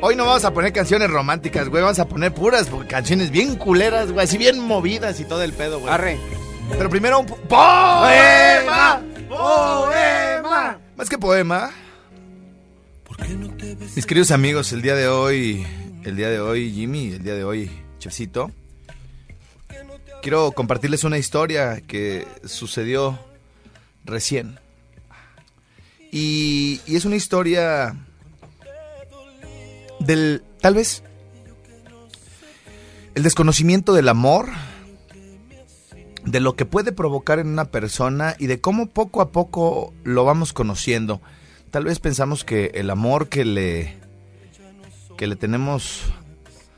Hoy 0.00 0.14
no 0.14 0.24
vamos 0.24 0.44
a 0.44 0.54
poner 0.54 0.72
canciones 0.72 1.10
románticas, 1.10 1.68
güey. 1.68 1.82
Vamos 1.82 1.98
a 1.98 2.06
poner 2.06 2.32
puras 2.32 2.68
cancionnes 2.88 3.32
bien 3.32 3.56
culeras, 3.56 4.12
güey. 4.12 4.24
Así 4.24 4.38
bien 4.38 4.60
movidas 4.60 5.18
y 5.18 5.24
todo 5.24 5.42
el 5.42 5.52
pedo, 5.52 5.80
güey. 5.80 5.92
Arre. 5.92 6.16
Pero 6.70 6.90
primero 6.90 7.20
un 7.20 7.26
po- 7.26 7.36
poema. 7.36 9.02
Poema. 9.28 10.78
Más 10.96 11.08
que 11.08 11.18
poema. 11.18 11.70
Mis 13.94 14.06
queridos 14.06 14.30
amigos, 14.30 14.72
el 14.72 14.82
día 14.82 14.94
de 14.94 15.08
hoy, 15.08 15.66
el 16.04 16.16
día 16.16 16.28
de 16.28 16.40
hoy, 16.40 16.72
Jimmy, 16.72 17.12
el 17.12 17.22
día 17.22 17.34
de 17.34 17.44
hoy, 17.44 17.70
Chefcito, 17.98 18.50
quiero 20.22 20.52
compartirles 20.52 21.04
una 21.04 21.18
historia 21.18 21.80
que 21.80 22.26
sucedió 22.44 23.18
recién. 24.04 24.58
Y, 26.12 26.80
y 26.86 26.96
es 26.96 27.04
una 27.04 27.16
historia 27.16 27.94
del, 30.00 30.42
tal 30.60 30.74
vez, 30.74 31.02
el 33.14 33.22
desconocimiento 33.22 33.92
del 33.94 34.08
amor, 34.08 34.48
de 36.26 36.40
lo 36.40 36.56
que 36.56 36.66
puede 36.66 36.92
provocar 36.92 37.38
en 37.38 37.46
una 37.48 37.66
persona 37.66 38.34
y 38.38 38.46
de 38.46 38.60
cómo 38.60 38.88
poco 38.88 39.20
a 39.22 39.30
poco 39.32 39.94
lo 40.04 40.24
vamos 40.24 40.52
conociendo. 40.52 41.22
Tal 41.70 41.84
vez 41.84 41.98
pensamos 42.00 42.44
que 42.44 42.72
el 42.74 42.90
amor 42.90 43.28
que 43.28 43.44
le 43.44 43.96
que 45.16 45.26
le 45.26 45.36
tenemos 45.36 46.02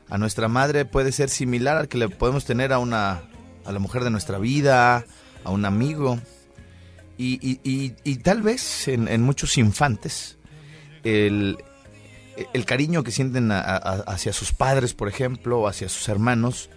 a 0.09 0.17
nuestra 0.17 0.47
madre 0.47 0.85
puede 0.85 1.11
ser 1.11 1.29
similar 1.29 1.75
al 1.77 1.87
que 1.89 1.97
le 1.97 2.07
podemos 2.09 2.45
tener 2.45 2.71
a 2.71 2.79
una 2.79 3.21
a 3.65 3.71
la 3.71 3.79
mujer 3.79 4.03
de 4.03 4.09
nuestra 4.11 4.37
vida, 4.39 5.05
a 5.43 5.49
un 5.51 5.65
amigo. 5.65 6.19
Y, 7.17 7.37
y- 7.45 7.59
y- 8.05 8.15
tal 8.17 8.41
vez 8.41 8.87
en, 8.87 9.21
muchos 9.21 9.57
infantes 9.57 10.37
el, 11.03 11.57
el 12.53 12.65
cariño 12.65 13.03
que 13.03 13.11
sienten 13.11 13.49
hacia 13.51 14.31
sus 14.31 14.53
padres, 14.53 14.93
por 14.93 15.09
ejemplo, 15.09 15.59
o 15.59 15.67
hacia 15.67 15.89
sus 15.89 16.07
hermanos, 16.07 16.69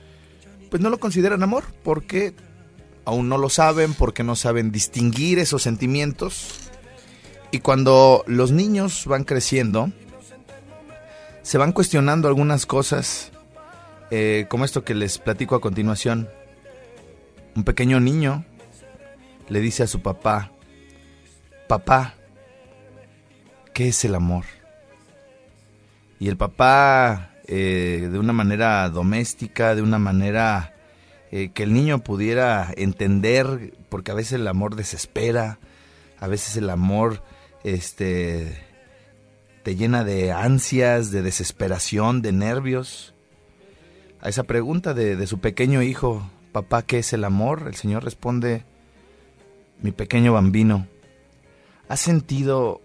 pues 0.68 0.82
no 0.82 0.90
lo 0.90 0.98
consideran 0.98 1.44
amor 1.44 1.62
porque 1.84 2.34
aún 3.04 3.28
no 3.28 3.38
lo 3.38 3.48
saben, 3.48 3.94
porque 3.94 4.22
no 4.22 4.36
saben 4.36 4.72
distinguir 4.72 5.38
esos 5.38 5.62
sentimientos. 5.62 6.70
Y 7.50 7.60
cuando 7.60 8.24
los 8.26 8.52
niños 8.52 9.06
van 9.06 9.24
creciendo, 9.24 9.90
se 11.42 11.58
van 11.58 11.72
cuestionando 11.72 12.28
algunas 12.28 12.66
cosas, 12.66 13.32
eh, 14.10 14.46
como 14.48 14.64
esto 14.64 14.84
que 14.84 14.94
les 14.94 15.18
platico 15.18 15.54
a 15.54 15.60
continuación. 15.60 16.28
Un 17.54 17.64
pequeño 17.64 18.00
niño 18.00 18.44
le 19.48 19.60
dice 19.60 19.82
a 19.82 19.86
su 19.86 20.00
papá, 20.00 20.52
papá, 21.68 22.14
¿qué 23.74 23.88
es 23.88 24.04
el 24.04 24.14
amor? 24.14 24.44
Y 26.18 26.28
el 26.28 26.36
papá, 26.36 27.32
eh, 27.48 28.08
de 28.10 28.18
una 28.18 28.32
manera 28.32 28.88
doméstica, 28.88 29.74
de 29.74 29.82
una 29.82 29.98
manera 29.98 30.71
eh, 31.34 31.50
que 31.54 31.62
el 31.62 31.72
niño 31.72 32.00
pudiera 32.00 32.72
entender, 32.76 33.72
porque 33.88 34.10
a 34.10 34.14
veces 34.14 34.34
el 34.34 34.46
amor 34.46 34.76
desespera, 34.76 35.58
a 36.20 36.28
veces 36.28 36.58
el 36.58 36.68
amor 36.68 37.22
este, 37.64 38.62
te 39.62 39.74
llena 39.74 40.04
de 40.04 40.30
ansias, 40.30 41.10
de 41.10 41.22
desesperación, 41.22 42.20
de 42.20 42.32
nervios. 42.32 43.14
A 44.20 44.28
esa 44.28 44.42
pregunta 44.42 44.92
de, 44.92 45.16
de 45.16 45.26
su 45.26 45.40
pequeño 45.40 45.82
hijo, 45.82 46.30
papá, 46.52 46.82
¿qué 46.82 46.98
es 46.98 47.14
el 47.14 47.24
amor? 47.24 47.64
El 47.66 47.76
Señor 47.76 48.04
responde, 48.04 48.66
mi 49.80 49.90
pequeño 49.90 50.34
bambino, 50.34 50.86
¿has 51.88 52.00
sentido 52.00 52.82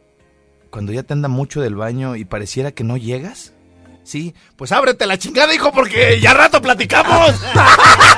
cuando 0.69 0.93
ya 0.93 1.03
te 1.03 1.12
anda 1.12 1.27
mucho 1.27 1.60
del 1.60 1.75
baño 1.75 2.15
y 2.15 2.23
pareciera 2.23 2.71
que 2.71 2.86
no 2.86 2.95
llegas? 2.95 3.51
Sí, 4.07 4.33
pues 4.55 4.71
ábrete 4.71 5.05
la 5.05 5.17
chingada, 5.17 5.53
hijo, 5.53 5.73
porque 5.73 6.21
ya 6.21 6.33
rato 6.33 6.62
platicamos. 6.62 7.36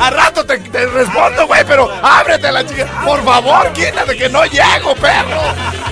a 0.00 0.10
rato 0.10 0.44
te, 0.44 0.58
te 0.58 0.86
respondo, 0.86 1.46
güey, 1.46 1.64
pero 1.66 1.90
ábrete 2.02 2.50
la 2.52 2.64
chingada. 2.66 3.02
Por 3.04 3.24
favor, 3.24 3.72
quítate 3.72 4.16
que 4.16 4.28
no 4.28 4.44
llego, 4.46 4.94
perro. 4.96 5.40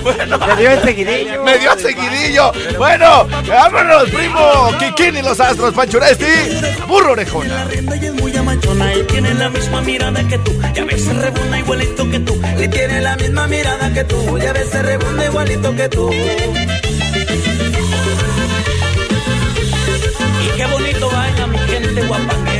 Bueno, 0.03 0.37
Me 0.39 0.55
dio 0.55 0.71
el 0.71 0.81
seguidillo. 0.81 1.43
me 1.43 1.57
dio 1.59 1.77
seguidillo. 1.77 2.51
Bueno, 2.77 3.27
vámonos, 3.47 4.09
primo. 4.09 4.71
Kikín 4.79 5.17
y 5.17 5.21
los 5.21 5.39
astros, 5.39 5.73
Panchuresti. 5.73 6.25
Burro 6.87 7.11
orejona. 7.11 7.65
rienda 7.65 7.95
y 7.95 8.05
es 8.05 8.13
muy 8.15 8.35
amachona 8.35 8.93
y 8.95 9.03
tiene 9.03 9.33
la 9.35 9.49
misma 9.49 9.81
mirada 9.81 10.23
que 10.27 10.37
tú 10.39 10.59
y 10.75 10.79
a 10.79 10.85
veces 10.85 11.15
rebunda 11.17 11.59
igualito 11.59 12.09
que 12.09 12.19
tú 12.19 12.41
y 12.59 12.67
tiene 12.67 13.01
la 13.01 13.15
misma 13.15 13.47
mirada 13.47 13.93
que 13.93 14.03
tú 14.03 14.37
y 14.37 14.45
a 14.45 14.53
veces 14.53 14.81
rebunda 14.83 15.25
igualito 15.25 15.75
que 15.75 15.89
tú 15.89 16.11
y 16.11 16.17
qué 20.57 20.65
bonito 20.67 21.09
baila 21.11 21.47
mi 21.47 21.57
gente 21.59 22.01
guapanguera 22.07 22.50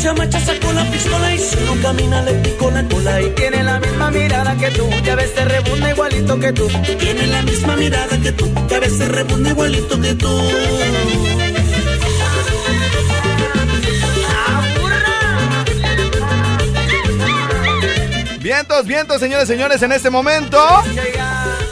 Se 0.00 0.08
amacha 0.08 0.38
sacó 0.38 0.72
la 0.72 0.84
pistola 0.92 1.34
y 1.34 1.38
si 1.40 1.56
no 1.64 1.74
camina 1.82 2.22
le 2.22 2.34
pico 2.34 2.70
la 2.70 2.84
cola. 2.84 3.20
Y 3.20 3.30
tiene 3.30 3.64
la 3.64 3.80
misma 3.80 4.12
mirada 4.12 4.56
que 4.56 4.70
tú 4.70 4.88
y 5.04 5.08
a 5.08 5.16
veces 5.16 5.44
rebunda 5.44 5.90
igualito 5.90 6.38
que 6.38 6.52
tú. 6.52 6.68
Tiene 7.00 7.26
la 7.26 7.42
misma 7.42 7.74
mirada 7.74 8.16
que 8.22 8.30
tú 8.30 8.48
y 8.70 8.74
a 8.74 8.78
veces 8.78 9.08
rebunda 9.08 9.50
igualito 9.50 10.00
que 10.00 10.14
tú. 10.14 10.40
Vientos, 18.40 18.86
vientos, 18.86 19.20
señores, 19.20 19.48
señores, 19.48 19.82
en 19.82 19.92
este 19.92 20.10
momento 20.10 20.58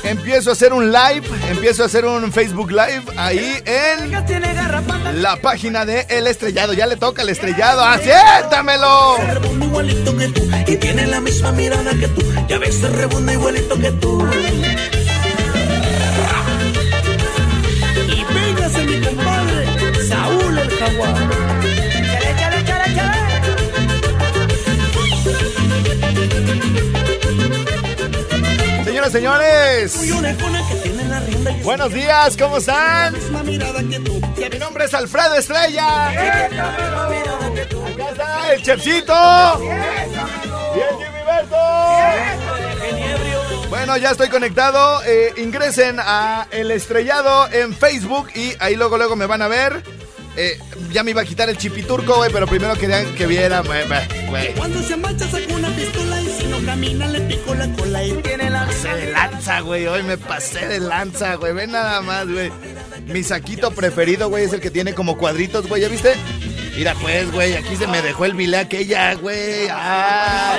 empiezo 0.08 0.50
a 0.50 0.52
hacer 0.52 0.72
un 0.72 0.92
live, 0.92 1.22
empiezo 1.50 1.82
a 1.82 1.86
hacer 1.86 2.04
un 2.04 2.32
Facebook 2.32 2.70
Live 2.70 3.04
ahí 3.16 3.62
en 3.64 5.22
la 5.22 5.36
página 5.36 5.84
de 5.84 6.06
El 6.08 6.26
Estrellado. 6.26 6.72
Ya 6.72 6.86
le 6.86 6.96
toca 6.96 7.22
el 7.22 7.28
estrellado, 7.28 7.82
¡asiéntamelo! 7.82 9.16
y 10.66 10.76
tiene 10.76 11.06
la 11.06 11.20
misma 11.20 11.52
mirada 11.52 11.92
que 11.94 12.08
tú 12.08 12.22
y 12.48 12.52
a 12.52 12.58
veces 12.58 12.90
rebunda 12.92 13.32
igualito 13.32 13.78
que 13.78 13.92
tú 13.92 14.26
y 18.08 18.34
véngase 18.34 18.84
mi 18.84 19.00
compadre 19.00 20.08
Saúl 20.08 20.58
el 20.58 20.70
jaguar 20.70 21.45
y 29.06 29.24
es 29.44 29.96
Buenos 31.62 31.92
días, 31.92 32.36
¿cómo 32.36 32.56
están? 32.56 33.14
Mi 33.44 34.58
nombre 34.58 34.86
es 34.86 34.94
Alfredo 34.94 35.36
Estrella. 35.36 36.08
Acá 36.08 36.48
está 38.10 38.52
el 38.52 38.62
Chefcito. 38.62 39.14
Y 40.74 40.80
el 40.80 40.88
Jimmy. 40.96 41.16
Bueno, 43.70 43.96
ya 43.96 44.10
estoy 44.10 44.28
conectado. 44.28 45.00
Eh, 45.06 45.34
ingresen 45.36 45.98
a 46.00 46.48
El 46.50 46.72
Estrellado 46.72 47.48
en 47.52 47.74
Facebook 47.74 48.30
y 48.34 48.54
ahí 48.58 48.74
luego, 48.74 48.96
luego 48.96 49.14
me 49.14 49.26
van 49.26 49.42
a 49.42 49.46
ver. 49.46 49.84
Eh, 50.36 50.58
ya 50.90 51.04
me 51.04 51.12
iba 51.12 51.22
a 51.22 51.24
quitar 51.24 51.48
el 51.48 51.56
chipiturco, 51.56 52.16
güey, 52.16 52.32
pero 52.32 52.46
primero 52.46 52.74
querían 52.74 53.14
que 53.14 53.26
viera, 53.26 53.62
güey. 53.62 54.52
Cuando 54.56 54.82
se 54.82 54.96
marcha 54.96 55.28
saca 55.30 55.54
una 55.54 55.68
pistola 55.68 56.20
y 56.20 56.45
camina 56.66 57.06
le 57.06 57.20
pico 57.20 57.54
la 57.54 57.68
cola 57.72 58.04
y 58.04 58.12
tiene 58.22 58.50
la 58.50 58.66
pasé 58.66 58.88
de 58.88 59.12
lanza, 59.12 59.60
güey. 59.60 59.86
Hoy 59.86 60.02
me 60.02 60.18
pasé 60.18 60.66
de 60.66 60.80
lanza, 60.80 61.36
güey. 61.36 61.54
Ven 61.54 61.70
nada 61.70 62.02
más, 62.02 62.26
güey. 62.28 62.50
Mi 63.06 63.22
saquito 63.22 63.70
preferido, 63.70 64.28
güey, 64.28 64.44
es 64.44 64.52
el 64.52 64.60
que 64.60 64.70
tiene 64.70 64.92
como 64.92 65.16
cuadritos, 65.16 65.68
güey. 65.68 65.82
¿Ya 65.82 65.88
viste? 65.88 66.14
Mira, 66.76 66.94
pues, 67.00 67.30
güey, 67.32 67.54
aquí 67.54 67.76
se 67.76 67.86
me 67.86 68.02
dejó 68.02 68.24
el 68.24 68.34
bilé 68.34 68.58
aquella, 68.58 69.14
güey. 69.14 69.68
Ah. 69.70 70.58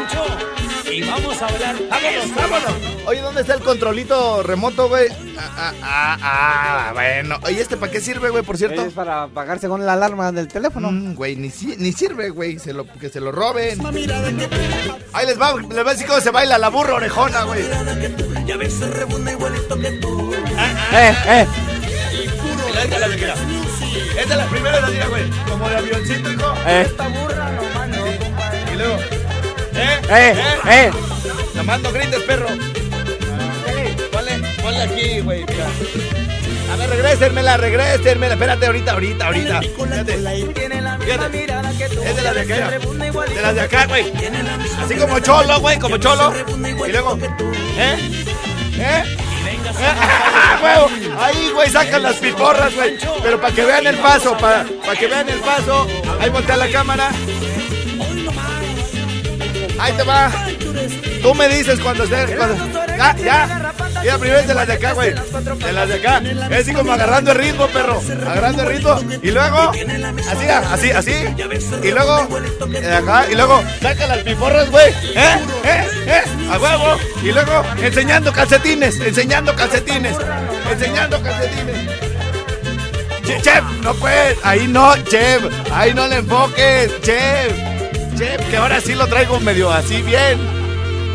Y 0.92 1.02
vamos 1.04 1.42
a 1.42 1.48
hablar. 1.48 1.76
Vámonos, 1.90 2.36
vámonos. 2.36 2.74
Oye, 3.06 3.22
¿dónde 3.22 3.42
está 3.42 3.54
el 3.54 3.62
controlito 3.62 4.42
remoto, 4.44 4.88
güey? 4.90 5.08
Ah, 5.38 5.52
ah, 5.58 5.74
ah, 5.84 6.18
ah, 6.22 6.92
bueno. 6.94 7.38
Oye, 7.44 7.62
¿este 7.62 7.78
para 7.78 7.92
qué 7.92 8.00
sirve, 8.02 8.30
güey, 8.30 8.44
por 8.44 8.58
cierto? 8.58 8.82
Es 8.84 8.94
para 8.94 9.24
apagar 9.24 9.60
según 9.60 9.86
la 9.86 9.94
alarma 9.94 10.32
del 10.32 10.48
teléfono. 10.48 10.92
Mm, 10.92 11.16
güey, 11.16 11.36
ni, 11.36 11.50
si- 11.50 11.76
ni 11.78 11.92
sirve, 11.92 12.30
güey. 12.30 12.58
Se 12.60 12.74
lo, 12.74 12.86
que 12.88 13.10
se 13.10 13.20
lo 13.20 13.32
roben. 13.32 13.80
Ahí 15.14 15.26
les 15.26 15.40
va, 15.40 15.54
les 15.60 15.78
va 15.86 15.90
a 15.90 15.94
decir 15.94 16.08
cómo 16.08 16.22
se 16.22 16.32
baila 16.32 16.58
la 16.58 16.70
burra 16.70 16.96
orejona, 16.96 17.44
güey. 17.44 17.62
Y 18.48 18.52
a 18.52 18.58
veces 18.58 18.90
rebunda 18.96 19.32
igualito 19.32 19.78
que 19.80 19.92
tú. 19.92 20.34
Eh, 20.34 21.16
eh. 21.28 21.48
Esta 22.84 22.96
es 22.96 23.00
la 23.02 23.08
primera. 23.08 23.34
Esta 24.18 24.34
es 24.34 24.38
la 24.38 24.46
primera, 24.48 24.88
mira, 24.88 25.08
güey. 25.08 25.24
Como 25.50 25.70
de 25.70 25.76
avioncito, 25.78 26.32
hijo. 26.32 26.54
Eh, 26.66 26.82
Esta 26.88 27.08
burra 27.10 27.52
no 27.52 27.64
mano, 27.78 27.98
compadre. 28.20 28.64
Y 28.74 28.78
luego. 28.78 28.98
¿Eh? 29.78 30.02
eh, 30.10 30.36
eh. 30.70 30.92
Nomás 31.56 31.80
no 31.82 31.92
grites, 31.92 32.22
perro. 32.24 32.48
Ponle, 34.12 34.40
ponle 34.62 34.82
aquí, 34.82 35.20
güey, 35.20 35.46
mira. 35.46 35.68
A 36.72 36.76
ver, 36.76 36.90
regrésenmela, 36.90 37.58
regrésenmela. 37.58 38.34
Espérate, 38.34 38.66
ahorita, 38.66 38.92
ahorita, 38.94 39.26
ahorita. 39.26 39.62
Fíjate. 39.62 40.14
Es 42.06 42.16
de 42.16 42.22
las 42.22 42.36
de 42.36 42.42
acá. 42.42 42.70
De 43.28 43.42
las 43.42 43.56
de 43.56 43.62
acá, 43.62 43.86
güey. 43.86 44.12
Tiene 44.14 44.44
la 44.44 44.58
misma 44.58 44.84
Así 44.84 44.96
como 44.96 45.20
cholo, 45.20 45.60
güey, 45.60 45.80
como 45.80 45.98
cholo. 45.98 46.34
Y 46.88 46.92
luego. 46.92 47.18
¿Eh? 47.78 48.24
¿Eh? 48.80 49.04
¡Ah, 49.80 50.60
huevo! 50.64 50.90
Ahí, 51.20 51.52
güey, 51.54 51.70
sacan 51.70 52.04
las 52.04 52.16
piporras, 52.16 52.74
güey. 52.74 52.98
Pero 53.22 53.40
para 53.40 53.54
que 53.54 53.64
vean 53.64 53.86
el 53.86 53.98
paso, 53.98 54.36
para, 54.38 54.66
para 54.86 55.00
que 55.00 55.08
vean 55.08 55.30
el 55.30 55.40
paso. 55.40 55.88
Ahí 56.20 56.30
voltea 56.30 56.58
la 56.58 56.70
cámara. 56.70 57.12
Ahí 59.80 59.94
te 59.94 60.04
va. 60.04 60.32
Tú 61.22 61.34
me 61.36 61.48
dices 61.50 61.80
cuando 61.80 62.04
esté. 62.04 62.36
cuando- 62.36 62.56
Ya, 62.98 63.16
ya. 63.18 63.74
Mira, 64.02 64.18
primero 64.20 64.40
es 64.40 64.48
de 64.48 64.54
las 64.54 64.68
de 64.68 64.74
acá, 64.74 64.94
güey. 64.94 65.14
De 65.14 65.74
las 65.74 65.88
de 65.90 65.96
acá. 65.96 66.22
Es 66.52 66.62
así 66.62 66.74
como 66.74 66.92
agarrando 66.94 67.32
el 67.32 67.38
ritmo, 67.38 67.68
perro. 67.68 68.02
Agarrando 68.26 68.64
el 68.64 68.70
ritmo. 68.70 69.00
Y 69.22 69.32
luego. 69.32 69.72
Así, 70.32 70.48
así, 70.48 70.92
así. 70.92 71.14
Y 71.84 71.92
luego. 71.92 72.28
de 72.68 72.96
acá. 72.96 73.26
Y 73.32 73.36
luego. 73.36 73.64
Saca 73.82 74.08
las 74.08 74.20
piporras, 74.20 74.70
güey. 74.70 74.90
¿Eh? 75.16 75.40
¿Eh? 75.64 75.88
¿Eh? 76.08 76.22
A 76.52 76.58
huevo. 76.58 76.98
Y 77.24 77.32
luego. 77.32 77.64
Enseñando 77.82 78.32
calcetines. 78.32 79.00
Enseñando 79.00 79.56
calcetines. 79.56 80.16
Enseñando 80.72 81.22
calcetines. 81.22 81.76
Che- 83.26 83.42
Chef, 83.42 83.64
no 83.84 83.94
puedes. 83.96 84.38
Ahí 84.44 84.68
no, 84.68 84.96
Chef. 85.04 85.44
Ahí 85.74 85.94
no 85.94 86.08
le 86.08 86.18
enfoques, 86.18 87.02
Chef. 87.02 87.77
Chef, 88.18 88.50
que 88.50 88.58
ahora 88.58 88.82
sí 88.82 88.96
lo 88.96 89.08
traigo 89.08 89.40
medio 89.40 89.70
así 89.72 90.02
bien. 90.02 90.40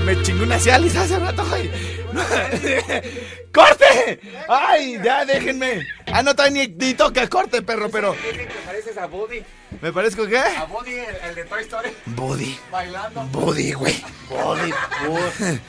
Me 0.04 0.20
chingó 0.22 0.44
una 0.44 0.58
Cialis 0.58 0.94
hace 0.96 1.18
rato, 1.18 1.44
güey. 1.48 1.70
¡Corte! 3.52 4.20
¡Ay, 4.48 5.00
ya 5.02 5.24
déjenme! 5.24 5.86
Ah, 6.06 6.22
no, 6.22 6.34
todavía 6.34 6.66
ni, 6.66 6.74
ni 6.74 6.94
toca 6.94 7.28
corte, 7.28 7.62
perro, 7.62 7.90
pero. 7.90 8.12
Dicen 8.12 8.46
que 8.48 8.54
pareces 8.64 8.96
a 8.98 9.06
Buddy. 9.06 9.42
¿Me 9.80 9.92
parezco 9.92 10.26
qué? 10.26 10.38
A 10.38 10.64
Buddy, 10.64 10.92
el, 10.92 11.16
el 11.28 11.34
de 11.34 11.44
Toy 11.44 11.62
Story. 11.62 11.90
Buddy. 12.06 12.58
Bailando. 12.70 13.22
Buddy, 13.32 13.72
güey. 13.72 14.04
Buddy. 14.28 14.72
Buddy. 15.06 15.60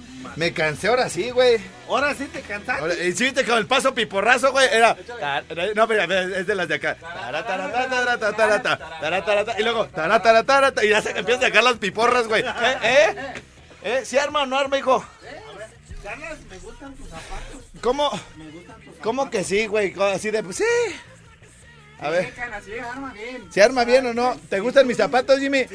Me 0.36 0.52
cansé 0.52 0.88
ahora 0.88 1.08
sí, 1.08 1.30
güey. 1.30 1.58
Ahora 1.88 2.14
sí 2.14 2.24
te 2.26 2.40
cansaste. 2.40 2.82
Ahora, 2.82 2.94
y 2.94 3.12
sí, 3.12 3.32
te 3.32 3.44
con 3.44 3.58
el 3.58 3.66
paso 3.66 3.94
piporrazo, 3.94 4.52
güey. 4.52 4.68
Era. 4.72 4.94
Tar, 4.94 5.44
no, 5.74 5.86
mira, 5.86 6.04
es 6.04 6.46
de 6.46 6.54
las 6.54 6.68
de 6.68 6.74
acá. 6.74 6.96
Y 9.58 9.62
luego. 9.62 9.88
Y 10.82 10.88
ya 10.88 11.02
se 11.02 11.10
empiezan 11.10 11.44
a 11.44 11.46
sacar 11.46 11.64
las 11.64 11.78
piporras, 11.78 12.26
güey. 12.26 12.42
¿Eh? 12.42 13.14
¿Eh? 13.84 14.04
¿Eh? 14.10 14.18
Arma 14.18 14.42
o 14.42 14.46
no 14.46 14.58
arma, 14.58 14.78
hijo? 14.78 15.04
Carlos, 16.02 16.38
me 16.50 16.58
gustan 16.58 16.94
tus 16.94 17.08
zapatos. 17.08 17.62
¿Cómo? 17.80 18.10
Me 18.36 18.44
gustan 18.50 18.76
tus 18.76 18.84
zapatos. 18.84 19.02
¿Cómo 19.02 19.30
que 19.30 19.44
sí, 19.44 19.66
güey? 19.66 19.94
Así 20.00 20.30
de. 20.30 20.42
Sí. 20.52 20.64
A 21.98 22.10
ver. 22.10 22.32
Arma 22.90 23.12
bien. 23.12 23.52
¿Se 23.52 23.62
arma 23.62 23.84
bien 23.84 24.06
o 24.06 24.14
no? 24.14 24.36
¿Te 24.48 24.60
gustan 24.60 24.86
mis 24.86 24.96
zapatos, 24.96 25.40
Jimmy? 25.40 25.66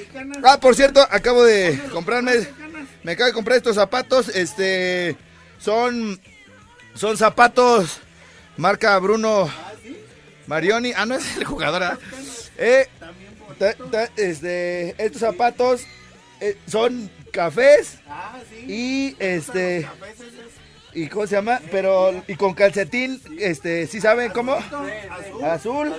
Ah, 0.44 0.60
por 0.60 0.76
cierto, 0.76 1.02
acabo 1.10 1.44
de 1.44 1.82
comprarme. 1.92 2.48
Me 3.04 3.14
acabo 3.14 3.28
de 3.28 3.34
comprar 3.34 3.58
estos 3.58 3.76
zapatos. 3.76 4.30
Este. 4.30 5.16
Son. 5.60 6.20
Son 6.96 7.18
zapatos. 7.18 8.00
Marca 8.58 8.98
Bruno 9.00 9.50
Marioni. 10.48 10.94
Ah, 10.96 11.06
no 11.06 11.16
es 11.16 11.38
el 11.38 11.46
jugador, 11.46 11.84
¿ah? 11.84 11.98
Eh, 12.58 12.88
este, 14.18 14.96
estos 15.04 15.22
zapatos 15.22 15.84
eh, 16.40 16.58
son 16.68 17.10
cafés. 17.32 18.00
Y 18.68 19.16
este. 19.20 19.88
¿Y 20.94 21.08
cómo 21.08 21.26
se 21.26 21.36
llama? 21.36 21.60
Pero. 21.72 22.24
Y 22.28 22.36
con 22.36 22.54
calcetín. 22.54 23.22
Este. 23.40 23.88
¿Sí 23.88 24.02
saben 24.02 24.32
cómo? 24.32 24.58
Azul. 25.44 25.94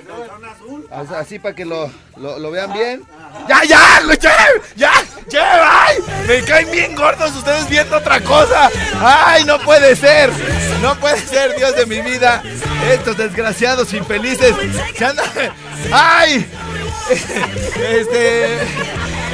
As- 0.91 1.11
Así 1.13 1.39
para 1.39 1.55
que 1.55 1.65
lo, 1.65 1.91
lo, 2.17 2.51
vean 2.51 2.73
bien. 2.75 3.03
¡Ya, 3.49 3.65
ya! 3.65 4.03
¡Ya! 4.77 4.93
¡Ya! 5.29 5.72
Me 6.27 6.43
caen 6.43 6.71
bien 6.71 6.95
gordos 6.95 7.35
ustedes 7.37 7.69
viendo 7.69 7.97
otra 7.97 8.21
cosa. 8.21 8.71
¡Ay, 9.01 9.45
no 9.45 9.59
puede 9.61 9.97
ser! 9.97 10.31
No 10.83 10.97
puede 10.97 11.19
ser, 11.21 11.57
Dios 11.57 11.77
de 11.77 11.87
mi 11.87 12.01
vida. 12.01 12.43
Estos 12.91 13.17
desgraciados 13.17 13.93
infelices. 13.93 14.55
Se. 14.97 15.53
¡Ay! 15.93 16.51
Este. 17.09 18.59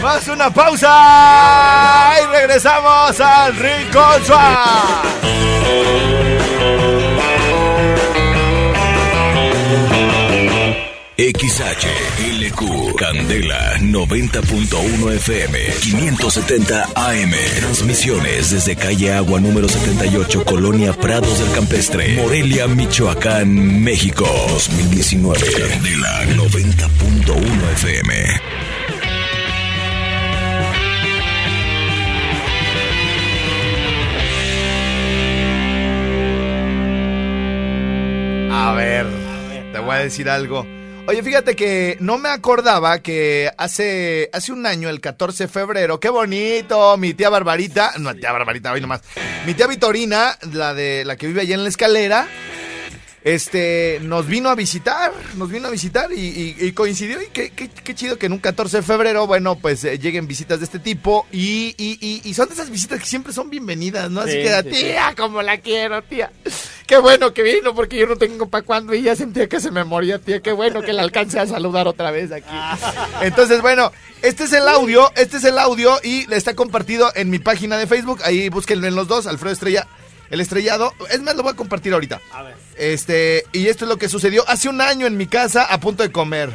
A 0.04 0.32
una 0.32 0.50
pausa. 0.50 2.14
Y 2.22 2.26
regresamos 2.26 3.20
al 3.20 3.56
Rincón 3.56 4.24
Suave. 4.26 6.07
XHLQ 11.20 12.94
Candela 12.94 13.76
90.1 13.80 15.14
FM 15.16 15.58
570 15.80 16.90
AM 16.94 17.32
Transmisiones 17.56 18.52
desde 18.52 18.76
calle 18.76 19.12
Agua 19.12 19.40
número 19.40 19.68
78 19.68 20.44
Colonia 20.44 20.92
Prados 20.92 21.40
del 21.40 21.50
Campestre 21.50 22.14
Morelia, 22.22 22.68
Michoacán, 22.68 23.82
México 23.82 24.26
2019 24.50 25.40
Candela 25.40 26.24
90.1 26.36 27.72
FM 27.72 28.14
A 38.52 38.72
ver, 38.74 39.06
te 39.72 39.78
voy 39.80 39.96
a 39.96 39.98
decir 39.98 40.30
algo. 40.30 40.77
Oye, 41.08 41.22
fíjate 41.22 41.56
que 41.56 41.96
no 42.00 42.18
me 42.18 42.28
acordaba 42.28 42.98
que 42.98 43.50
hace, 43.56 44.28
hace 44.30 44.52
un 44.52 44.66
año, 44.66 44.90
el 44.90 45.00
14 45.00 45.44
de 45.44 45.48
febrero, 45.48 45.98
qué 45.98 46.10
bonito, 46.10 46.98
mi 46.98 47.14
tía 47.14 47.30
Barbarita, 47.30 47.92
no, 47.98 48.14
tía 48.14 48.30
Barbarita, 48.30 48.72
hoy 48.72 48.82
nomás, 48.82 49.00
mi 49.46 49.54
tía 49.54 49.66
Vitorina, 49.66 50.36
la 50.52 50.74
de 50.74 51.06
la 51.06 51.16
que 51.16 51.26
vive 51.26 51.40
allá 51.40 51.54
en 51.54 51.62
la 51.62 51.70
escalera, 51.70 52.28
este, 53.24 54.00
nos 54.02 54.26
vino 54.26 54.50
a 54.50 54.54
visitar, 54.54 55.10
nos 55.36 55.50
vino 55.50 55.68
a 55.68 55.70
visitar 55.70 56.12
y, 56.12 56.20
y- 56.20 56.56
y 56.60 56.72
coincidió 56.72 57.22
y 57.22 57.28
qué, 57.32 57.50
qué- 57.50 57.70
qué 57.70 57.94
chido 57.94 58.18
que 58.18 58.26
en 58.26 58.32
un 58.32 58.38
14 58.38 58.76
de 58.76 58.82
febrero, 58.82 59.26
bueno, 59.26 59.56
pues 59.58 59.82
eh, 59.84 59.98
lleguen 59.98 60.26
visitas 60.28 60.58
de 60.58 60.66
este 60.66 60.78
tipo 60.78 61.26
y, 61.32 61.74
y- 61.78 61.96
y- 62.02 62.20
y 62.28 62.34
son 62.34 62.48
de 62.48 62.54
esas 62.54 62.68
visitas 62.68 63.00
que 63.00 63.06
siempre 63.06 63.32
son 63.32 63.48
bienvenidas, 63.48 64.10
¿no? 64.10 64.20
Así 64.20 64.32
Sí, 64.32 64.38
que, 64.42 64.62
sí, 64.62 64.74
sí. 64.76 64.80
tía, 64.84 65.14
como 65.16 65.40
la 65.40 65.56
quiero, 65.58 66.02
tía. 66.02 66.30
Qué 66.88 66.96
bueno 66.96 67.34
que 67.34 67.42
vino, 67.42 67.74
porque 67.74 67.98
yo 67.98 68.06
no 68.06 68.16
tengo 68.16 68.48
para 68.48 68.64
cuándo 68.64 68.94
y 68.94 69.02
ya 69.02 69.14
sentía 69.14 69.46
que 69.46 69.60
se 69.60 69.70
me 69.70 69.84
moría, 69.84 70.18
tía. 70.18 70.40
Qué 70.40 70.52
bueno 70.52 70.80
que 70.80 70.94
le 70.94 71.02
alcance 71.02 71.38
a 71.38 71.46
saludar 71.46 71.86
otra 71.86 72.10
vez 72.10 72.32
aquí. 72.32 72.48
Entonces, 73.20 73.60
bueno, 73.60 73.92
este 74.22 74.44
es 74.44 74.54
el 74.54 74.66
audio, 74.66 75.12
este 75.14 75.36
es 75.36 75.44
el 75.44 75.58
audio 75.58 75.98
y 76.02 76.26
está 76.32 76.54
compartido 76.54 77.12
en 77.14 77.28
mi 77.28 77.38
página 77.38 77.76
de 77.76 77.86
Facebook. 77.86 78.20
Ahí 78.24 78.48
búsquenlo 78.48 78.86
en 78.86 78.94
los 78.94 79.06
dos, 79.06 79.26
Alfredo 79.26 79.52
Estrella, 79.52 79.86
el 80.30 80.40
estrellado. 80.40 80.94
Es 81.10 81.20
más, 81.20 81.36
lo 81.36 81.42
voy 81.42 81.52
a 81.52 81.56
compartir 81.56 81.92
ahorita. 81.92 82.22
A 82.32 82.42
ver. 82.42 82.54
Este, 82.78 83.44
y 83.52 83.66
esto 83.66 83.84
es 83.84 83.90
lo 83.90 83.98
que 83.98 84.08
sucedió 84.08 84.48
hace 84.48 84.70
un 84.70 84.80
año 84.80 85.06
en 85.06 85.18
mi 85.18 85.26
casa 85.26 85.64
a 85.64 85.78
punto 85.80 86.02
de 86.02 86.10
comer. 86.10 86.48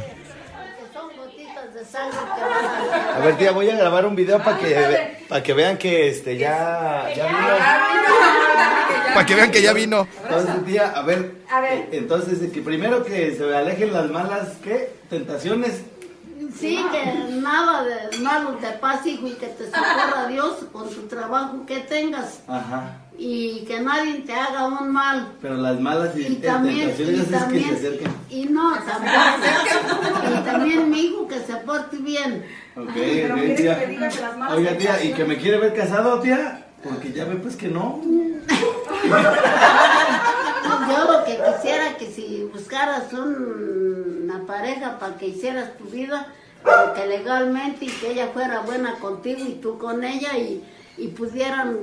A 3.14 3.18
ver, 3.20 3.38
tía, 3.38 3.52
voy 3.52 3.70
a 3.70 3.76
grabar 3.76 4.04
un 4.04 4.16
video 4.16 4.42
para 4.42 4.58
que, 4.58 5.18
para 5.28 5.44
que 5.44 5.54
vean 5.54 5.78
que 5.78 6.08
este 6.08 6.36
ya, 6.36 7.08
ya 7.16 7.26
vino. 7.28 8.83
Para 9.14 9.26
que 9.26 9.34
vean 9.34 9.50
que 9.50 9.62
ya 9.62 9.72
vino. 9.72 10.06
Entonces, 10.22 10.64
tía, 10.66 10.90
a 10.90 11.02
ver. 11.02 11.36
A 11.50 11.60
ver. 11.60 11.72
eh, 11.72 11.88
Entonces, 11.92 12.50
que 12.52 12.60
primero 12.60 13.04
que 13.04 13.34
se 13.36 13.54
alejen 13.56 13.92
las 13.92 14.10
malas, 14.10 14.48
¿qué? 14.62 14.92
Tentaciones. 15.10 15.82
Sí, 16.58 16.78
que 16.92 17.32
nada 17.34 17.82
de 17.84 18.18
malo 18.18 18.50
te 18.60 18.68
pase, 18.78 19.10
hijo, 19.10 19.26
y 19.26 19.32
que 19.32 19.46
te 19.48 19.64
socorra 19.66 20.28
Dios 20.28 20.54
con 20.72 20.88
tu 20.88 21.02
trabajo 21.02 21.64
que 21.66 21.80
tengas. 21.80 22.40
Ajá. 22.46 22.98
Y 23.18 23.64
que 23.66 23.80
nadie 23.80 24.20
te 24.20 24.34
haga 24.34 24.66
un 24.66 24.90
mal. 24.92 25.32
Pero 25.42 25.54
las 25.56 25.80
malas 25.80 26.16
y, 26.16 26.20
Y 26.26 26.34
también, 26.36 26.88
tentaciones 26.94 27.14
y 27.16 27.20
es 27.20 27.26
que 27.28 27.32
se 27.34 27.38
también, 27.40 27.74
acerquen. 27.74 28.12
y 28.30 28.44
no, 28.46 28.72
también, 28.74 29.14
y 30.32 30.44
también 30.44 30.90
mi 30.90 31.00
hijo 31.00 31.26
que 31.28 31.38
se 31.40 31.54
porte 31.58 31.96
bien. 31.98 32.44
Ok, 32.76 32.88
Pero 32.94 33.34
quieres 33.34 33.56
tía. 33.60 33.78
que 33.80 33.86
diga 33.86 34.08
que 34.08 34.20
las 34.20 34.36
malas 34.38 34.56
Oiga, 34.58 34.78
tía, 34.78 35.04
¿y 35.04 35.12
que 35.12 35.24
me 35.24 35.36
quiere 35.36 35.58
ver 35.58 35.74
casado, 35.74 36.20
tía? 36.20 36.63
Porque 36.84 37.12
ya 37.12 37.24
ve 37.24 37.36
pues 37.36 37.56
que 37.56 37.68
no. 37.68 38.00
Yo 40.88 41.12
lo 41.12 41.24
que 41.24 41.38
quisiera 41.38 41.96
que 41.96 42.06
si 42.10 42.48
buscaras 42.52 43.12
un- 43.12 44.22
una 44.24 44.46
pareja 44.46 44.98
para 44.98 45.16
que 45.16 45.28
hicieras 45.28 45.76
tu 45.78 45.84
vida, 45.84 46.26
que 46.94 47.06
legalmente 47.06 47.86
y 47.86 47.88
que 47.88 48.12
ella 48.12 48.28
fuera 48.32 48.60
buena 48.60 48.94
contigo 48.98 49.40
y 49.46 49.54
tú 49.54 49.78
con 49.78 50.04
ella 50.04 50.36
y, 50.38 50.62
y 50.96 51.08
pudieran 51.08 51.76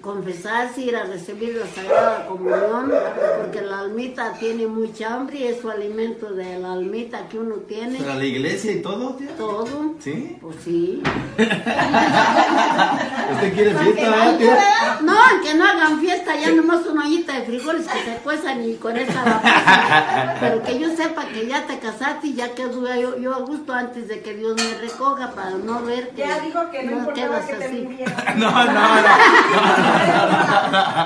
confesarse, 0.00 0.82
ir 0.82 0.94
a 0.96 1.04
recibir 1.04 1.54
la 1.56 1.66
Sagrada 1.66 2.26
Comunión, 2.26 2.92
porque 3.40 3.62
la 3.62 3.78
almita 3.80 4.34
tiene 4.34 4.66
mucha 4.66 5.14
hambre 5.14 5.38
y 5.38 5.44
es 5.44 5.62
su 5.62 5.70
alimento 5.70 6.34
de 6.34 6.58
la 6.58 6.74
almita 6.74 7.26
que 7.28 7.38
uno 7.38 7.54
tiene. 7.66 7.98
Para 8.00 8.16
la 8.16 8.24
iglesia 8.26 8.72
y 8.72 8.82
todo, 8.82 9.14
tía. 9.14 9.34
Todo. 9.38 9.94
¿Sí? 10.00 10.36
Pues 10.42 10.56
sí. 10.62 11.02
¿Usted 13.32 13.54
quiere 13.54 13.74
fiesta, 13.74 14.36
tía? 14.38 14.98
No, 15.00 15.14
que 15.42 15.54
no 15.54 15.64
hagan 15.64 15.98
fiesta, 16.00 16.36
ya 16.38 16.50
nomás 16.52 16.84
una 16.86 17.06
ollita 17.06 17.32
de 17.38 17.46
frijoles 17.46 17.86
que 17.88 17.98
se 18.04 18.16
cuezan 18.18 18.62
y 18.68 18.74
con 18.74 18.96
esa 18.98 19.24
la. 19.24 20.36
Pero 20.40 20.62
que 20.62 20.78
yo 20.78 20.94
sepa 20.94 21.26
que 21.28 21.46
ya 21.46 21.66
te 21.66 21.78
casaste 21.78 22.26
y 22.28 22.34
ya 22.34 22.50
quedo 22.54 22.94
yo, 22.94 23.16
yo 23.18 23.34
a 23.34 23.38
gusto 23.38 23.72
antes 23.72 24.08
de 24.08 24.20
que 24.20 24.34
Dios 24.34 24.54
me 24.56 24.78
recoja 24.86 25.30
para 25.32 25.52
no 25.52 25.82
ver 25.82 26.10
que 26.10 26.22
Ya 26.26 26.40
dijo 26.40 26.70
que 26.70 26.82
no 26.82 26.98
importaba 26.98 27.40
te 27.40 27.64
así. 27.64 27.76
murieras. 27.82 28.14
No, 28.36 28.50
no, 28.54 28.72
no. 28.72 29.08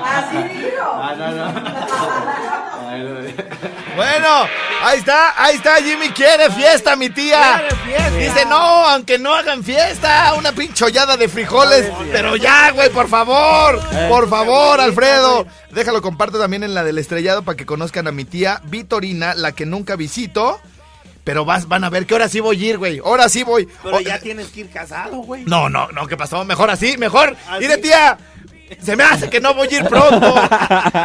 Así 0.03 0.69
no, 1.17 1.31
no. 1.31 1.45
Ay, 2.89 3.03
no. 3.03 3.19
Bueno, 3.95 4.47
ahí 4.83 4.99
está, 4.99 5.33
ahí 5.43 5.55
está, 5.55 5.75
Jimmy 5.77 6.09
quiere 6.09 6.49
fiesta, 6.51 6.95
mi 6.95 7.09
tía. 7.09 7.63
Dice, 8.17 8.45
no, 8.45 8.55
aunque 8.55 9.19
no 9.19 9.33
hagan 9.33 9.63
fiesta, 9.63 10.33
una 10.37 10.51
pinchollada 10.51 11.17
de 11.17 11.27
frijoles. 11.27 11.91
Pero 12.11 12.35
ya, 12.35 12.71
güey, 12.71 12.89
por 12.89 13.09
favor, 13.09 13.81
por 14.07 14.29
favor, 14.29 14.79
Alfredo. 14.79 15.45
Déjalo, 15.71 16.01
comparto 16.01 16.39
también 16.39 16.63
en 16.63 16.73
la 16.73 16.83
del 16.83 16.97
estrellado 16.97 17.43
para 17.43 17.57
que 17.57 17.65
conozcan 17.65 18.07
a 18.07 18.11
mi 18.11 18.25
tía 18.25 18.61
Vitorina, 18.65 19.35
la 19.35 19.51
que 19.51 19.65
nunca 19.65 19.95
visito. 19.95 20.59
Pero 21.29 21.45
vas, 21.45 21.67
van 21.67 21.83
a 21.83 21.91
ver 21.91 22.07
que 22.07 22.15
ahora 22.15 22.27
sí 22.27 22.39
voy 22.39 22.59
a 22.59 22.69
ir, 22.69 22.79
güey. 22.79 22.97
Ahora 23.05 23.29
sí 23.29 23.43
voy. 23.43 23.67
Pero 23.83 23.97
Oh, 23.97 23.99
ya 23.99 24.17
tienes 24.17 24.47
que 24.47 24.61
ir 24.61 24.69
casado, 24.71 25.17
güey. 25.17 25.43
No, 25.45 25.69
no, 25.69 25.87
no, 25.91 26.07
¿qué 26.07 26.17
pasó? 26.17 26.43
Mejor 26.43 26.71
así, 26.71 26.97
mejor. 26.97 27.37
¿Así? 27.47 27.59
Mire, 27.65 27.77
tía. 27.77 28.17
Se 28.81 28.95
me 28.95 29.03
hace 29.03 29.29
que 29.29 29.39
no 29.39 29.53
voy 29.53 29.67
a 29.67 29.77
ir 29.77 29.85
pronto. 29.85 30.33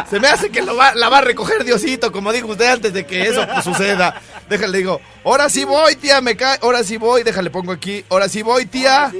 Se 0.09 0.19
me 0.19 0.27
hace 0.27 0.49
que 0.49 0.63
lo 0.63 0.75
va, 0.75 0.95
la 0.95 1.09
va 1.09 1.19
a 1.19 1.21
recoger 1.21 1.63
Diosito, 1.63 2.11
como 2.11 2.33
dijo 2.33 2.47
usted 2.47 2.65
antes 2.71 2.91
de 2.91 3.05
que 3.05 3.21
eso 3.21 3.45
pues, 3.45 3.63
suceda. 3.63 4.19
Déjale, 4.49 4.79
digo, 4.79 4.99
ahora 5.23 5.47
sí 5.47 5.63
voy, 5.63 5.95
tía, 5.95 6.21
me 6.21 6.35
cae. 6.35 6.57
Ahora 6.63 6.83
sí 6.83 6.97
voy, 6.97 7.21
déjale, 7.21 7.51
pongo 7.51 7.71
aquí. 7.71 8.03
Ahora 8.09 8.27
sí 8.27 8.41
voy, 8.41 8.65
tía. 8.65 9.11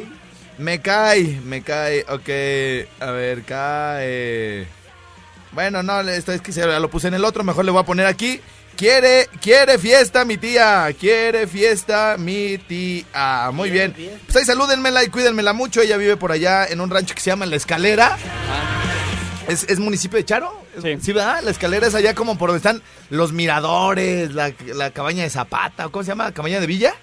Me 0.58 0.82
cae, 0.82 1.39
me 1.44 1.62
cae. 1.62 2.04
Ok, 2.10 3.00
a 3.00 3.12
ver, 3.12 3.44
cae. 3.44 4.65
Bueno, 5.52 5.84
no, 5.84 6.02
esto 6.02 6.32
es 6.32 6.41
que 6.41 6.52
se 6.52 6.65
lo 6.65 6.89
puse 6.89 7.10
en 7.10 7.13
el 7.13 7.26
otro, 7.26 7.44
mejor 7.44 7.63
le 7.63 7.70
voy 7.70 7.82
a 7.82 7.86
poner 7.86 8.08
aquí. 8.08 8.41
Quiere, 8.78 9.30
quiere 9.42 9.78
fiesta 9.78 10.26
mi 10.26 10.38
tía, 10.38 10.94
quiere 11.00 11.48
fiesta 11.48 12.18
mi 12.20 12.58
tía. 12.58 13.50
Muy 13.54 13.70
bien. 13.70 13.96
Pues 14.26 14.36
ahí 14.36 14.46
salúdenmela 14.46 15.04
y 15.04 15.10
cuídenmela 15.10 15.54
mucho. 15.54 15.82
Ella 15.82 15.96
vive 15.98 16.18
por 16.18 16.32
allá 16.32 16.66
en 16.66 16.82
un 16.82 16.90
rancho 16.90 17.16
que 17.16 17.22
se 17.22 17.30
llama 17.30 17.46
La 17.46 17.56
Escalera. 17.56 18.18
¿Es, 19.48 19.64
es 19.70 19.80
municipio 19.80 20.18
de 20.18 20.26
Charo? 20.26 20.66
Sí. 20.82 20.98
Sí, 21.02 21.14
¿verdad? 21.14 21.42
La 21.44 21.52
escalera 21.52 21.88
es 21.88 21.96
allá 21.96 22.16
como 22.16 22.38
por 22.38 22.50
donde 22.50 22.58
están 22.58 22.82
los 23.10 23.32
miradores, 23.32 24.34
la, 24.34 24.52
la 24.74 24.90
cabaña 24.90 25.24
de 25.24 25.30
Zapata, 25.30 25.86
¿o 25.86 25.92
¿cómo 25.92 26.04
se 26.04 26.10
llama? 26.10 26.34
¿Cabaña 26.34 26.60
de 26.60 26.66
Villa? 26.68 26.96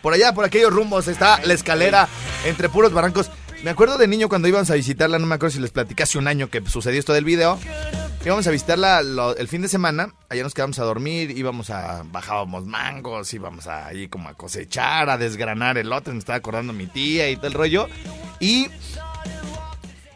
Por 0.00 0.14
allá, 0.14 0.32
por 0.32 0.44
aquellos 0.44 0.72
rumbos, 0.72 1.06
está 1.06 1.38
la 1.44 1.52
escalera 1.52 2.08
entre 2.46 2.68
puros 2.68 2.92
barrancos. 2.92 3.30
Me 3.62 3.70
acuerdo 3.70 3.98
de 3.98 4.08
niño 4.08 4.28
cuando 4.28 4.48
íbamos 4.48 4.70
a 4.70 4.74
visitarla, 4.74 5.18
no 5.18 5.26
me 5.26 5.34
acuerdo 5.36 5.54
si 5.54 5.60
les 5.60 5.70
platicé 5.70 6.02
hace 6.02 6.18
un 6.18 6.26
año 6.26 6.48
que 6.50 6.62
sucedió 6.66 6.98
esto 6.98 7.12
del 7.12 7.24
video. 7.24 7.60
Íbamos 8.24 8.46
a 8.46 8.52
visitarla 8.52 9.02
lo- 9.02 9.36
el 9.36 9.48
fin 9.48 9.62
de 9.62 9.68
semana, 9.68 10.14
allá 10.28 10.44
nos 10.44 10.54
quedamos 10.54 10.78
a 10.78 10.84
dormir, 10.84 11.36
íbamos 11.36 11.70
a, 11.70 12.04
bajábamos 12.04 12.66
mangos, 12.66 13.34
íbamos 13.34 13.66
a, 13.66 13.86
ahí 13.88 14.06
como 14.06 14.28
a 14.28 14.34
cosechar, 14.34 15.10
a 15.10 15.18
desgranar 15.18 15.76
el 15.76 15.92
otro, 15.92 16.12
me 16.12 16.20
estaba 16.20 16.36
acordando 16.36 16.72
mi 16.72 16.86
tía 16.86 17.28
y 17.30 17.36
todo 17.36 17.48
el 17.48 17.52
rollo. 17.54 17.88
Y, 18.38 18.68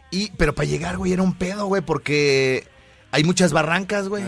y, 0.09 0.31
pero 0.37 0.55
para 0.55 0.69
llegar, 0.69 0.95
güey, 0.95 1.11
era 1.11 1.21
un 1.21 1.33
pedo, 1.33 1.65
güey, 1.65 1.81
porque 1.81 2.65
hay 3.11 3.25
muchas 3.25 3.51
barrancas, 3.51 4.07
güey. 4.07 4.23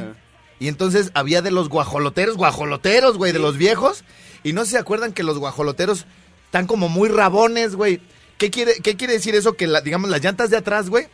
Y 0.59 0.67
entonces 0.67 1.11
había 1.13 1.41
de 1.41 1.51
los 1.51 1.69
guajoloteros, 1.69 2.35
guajoloteros, 2.35 3.17
güey, 3.17 3.31
de 3.31 3.39
los 3.39 3.55
viejos. 3.57 4.03
Y 4.43 4.51
no 4.51 4.65
se 4.65 4.77
acuerdan 4.77 5.13
que 5.13 5.23
los 5.23 5.37
guajoloteros 5.39 6.05
están 6.45 6.67
como 6.67 6.89
muy 6.89 7.07
rabones, 7.07 7.75
güey. 7.77 8.01
¿Qué 8.37 8.49
quiere, 8.51 8.73
¿Qué 8.83 8.97
quiere 8.97 9.13
decir 9.13 9.35
eso? 9.35 9.53
Que, 9.53 9.67
la- 9.67 9.79
digamos, 9.79 10.09
las 10.09 10.21
llantas 10.21 10.49
de 10.49 10.57
atrás, 10.57 10.89
güey, 10.89 11.07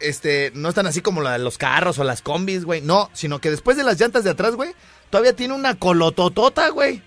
este, 0.00 0.52
no 0.54 0.68
están 0.68 0.86
así 0.86 1.00
como 1.00 1.22
la 1.22 1.32
de 1.32 1.38
los 1.38 1.58
carros 1.58 1.98
o 1.98 2.04
las 2.04 2.22
combis, 2.22 2.64
güey. 2.64 2.80
No, 2.80 3.10
sino 3.12 3.40
que 3.40 3.50
después 3.50 3.76
de 3.76 3.84
las 3.84 3.98
llantas 4.00 4.24
de 4.24 4.30
atrás, 4.30 4.54
güey, 4.54 4.74
todavía 5.10 5.34
tiene 5.34 5.54
una 5.54 5.74
colototota, 5.76 6.68
güey. 6.70 7.02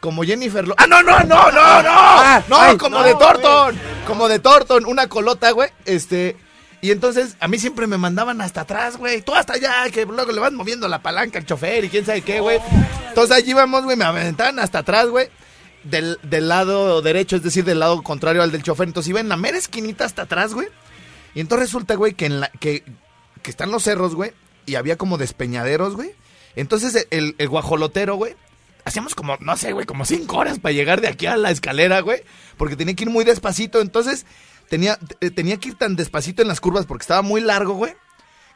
Como 0.00 0.24
Jennifer 0.24 0.66
Lo... 0.66 0.74
¡Ah, 0.78 0.86
no, 0.88 1.00
no, 1.02 1.20
no, 1.20 1.50
no, 1.52 1.82
no! 1.82 2.42
no, 2.48 2.60
ay, 2.60 2.76
como 2.76 2.98
no, 2.98 3.04
de 3.04 3.14
Torton. 3.14 3.78
Como 4.06 4.28
de 4.28 4.40
Torton, 4.40 4.84
una 4.86 5.08
colota, 5.08 5.50
güey. 5.52 5.70
Este... 5.84 6.36
Y 6.80 6.90
entonces 6.90 7.36
a 7.38 7.46
mí 7.46 7.60
siempre 7.60 7.86
me 7.86 7.96
mandaban 7.96 8.40
hasta 8.40 8.62
atrás, 8.62 8.96
güey. 8.96 9.22
Tú 9.22 9.32
hasta 9.36 9.52
allá, 9.52 9.88
que 9.92 10.04
luego 10.04 10.32
le 10.32 10.40
vas 10.40 10.52
moviendo 10.52 10.88
la 10.88 11.00
palanca 11.00 11.38
al 11.38 11.46
chofer 11.46 11.84
y 11.84 11.88
quién 11.88 12.04
sabe 12.04 12.22
qué, 12.22 12.40
güey. 12.40 12.58
Entonces 13.08 13.36
allí 13.36 13.52
íbamos, 13.52 13.84
güey, 13.84 13.96
me 13.96 14.04
aventaban 14.04 14.58
hasta 14.58 14.80
atrás, 14.80 15.06
güey. 15.06 15.28
Del, 15.84 16.18
del 16.24 16.48
lado 16.48 17.00
derecho, 17.00 17.36
es 17.36 17.44
decir, 17.44 17.64
del 17.64 17.78
lado 17.78 18.02
contrario 18.02 18.42
al 18.42 18.50
del 18.50 18.64
chofer. 18.64 18.88
Entonces 18.88 19.10
iba 19.10 19.20
en 19.20 19.28
la 19.28 19.36
mera 19.36 19.56
esquinita 19.56 20.04
hasta 20.04 20.22
atrás, 20.22 20.54
güey. 20.54 20.66
Y 21.34 21.40
entonces 21.40 21.68
resulta, 21.68 21.94
güey, 21.94 22.14
que, 22.14 22.26
en 22.26 22.40
la, 22.40 22.48
que, 22.48 22.84
que 23.42 23.50
están 23.50 23.70
los 23.70 23.82
cerros, 23.82 24.14
güey, 24.14 24.32
y 24.66 24.74
había 24.74 24.96
como 24.96 25.18
despeñaderos, 25.18 25.96
güey. 25.96 26.12
Entonces 26.56 27.06
el, 27.10 27.34
el 27.38 27.48
guajolotero, 27.48 28.16
güey, 28.16 28.36
hacíamos 28.84 29.14
como, 29.14 29.36
no 29.40 29.56
sé, 29.56 29.72
güey, 29.72 29.86
como 29.86 30.04
cinco 30.04 30.38
horas 30.38 30.58
para 30.58 30.72
llegar 30.72 31.00
de 31.00 31.08
aquí 31.08 31.26
a 31.26 31.36
la 31.36 31.50
escalera, 31.50 32.00
güey, 32.00 32.22
porque 32.56 32.76
tenía 32.76 32.94
que 32.94 33.04
ir 33.04 33.10
muy 33.10 33.24
despacito. 33.24 33.80
Entonces 33.80 34.26
tenía, 34.68 34.98
eh, 35.20 35.30
tenía 35.30 35.56
que 35.58 35.70
ir 35.70 35.74
tan 35.76 35.96
despacito 35.96 36.42
en 36.42 36.48
las 36.48 36.60
curvas 36.60 36.86
porque 36.86 37.02
estaba 37.02 37.22
muy 37.22 37.40
largo, 37.40 37.74
güey. 37.74 37.94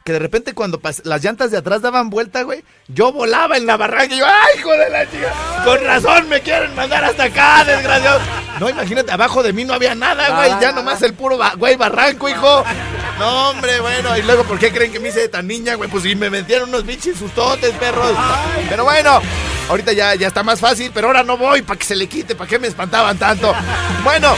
Que 0.07 0.13
de 0.13 0.19
repente 0.19 0.53
cuando 0.53 0.79
las 1.03 1.21
llantas 1.21 1.51
de 1.51 1.57
atrás 1.57 1.81
daban 1.81 2.09
vuelta, 2.09 2.43
güey, 2.43 2.63
yo 2.87 3.11
volaba 3.11 3.57
en 3.57 3.65
la 3.65 3.75
barranca 3.75 4.15
y 4.15 4.19
yo, 4.19 4.25
¡ay, 4.25 4.57
hijo 4.57 4.71
de 4.71 4.89
la 4.89 5.05
chica! 5.11 5.33
Con 5.65 5.83
razón 5.83 6.29
me 6.29 6.39
quieren 6.39 6.73
mandar 6.75 7.03
hasta 7.03 7.25
acá, 7.25 7.65
desgraciado. 7.65 8.21
No, 8.57 8.69
imagínate, 8.69 9.11
abajo 9.11 9.43
de 9.43 9.51
mí 9.51 9.65
no 9.65 9.73
había 9.73 9.95
nada, 9.95 10.29
güey, 10.37 10.61
ya 10.61 10.71
nomás 10.71 11.01
el 11.01 11.13
puro, 11.13 11.37
ba- 11.37 11.55
güey, 11.57 11.75
barranco, 11.75 12.29
hijo. 12.29 12.63
No, 13.19 13.49
hombre, 13.49 13.81
bueno, 13.81 14.17
y 14.17 14.21
luego, 14.21 14.45
¿por 14.45 14.57
qué 14.57 14.71
creen 14.71 14.93
que 14.93 15.01
me 15.01 15.09
hice 15.09 15.27
tan 15.27 15.45
niña, 15.45 15.75
güey? 15.75 15.89
Pues 15.89 16.03
si 16.03 16.15
me 16.15 16.29
metieron 16.29 16.69
unos 16.69 16.85
bichis 16.85 17.17
sustotes, 17.17 17.71
perros. 17.71 18.13
Pero 18.69 18.85
bueno, 18.85 19.19
ahorita 19.67 19.91
ya, 19.91 20.15
ya 20.15 20.27
está 20.27 20.41
más 20.41 20.61
fácil, 20.61 20.89
pero 20.93 21.07
ahora 21.07 21.23
no 21.23 21.35
voy 21.35 21.63
para 21.63 21.77
que 21.77 21.85
se 21.85 21.97
le 21.97 22.07
quite, 22.07 22.33
¿para 22.33 22.49
qué 22.49 22.59
me 22.59 22.69
espantaban 22.69 23.17
tanto? 23.17 23.53
Bueno, 24.05 24.37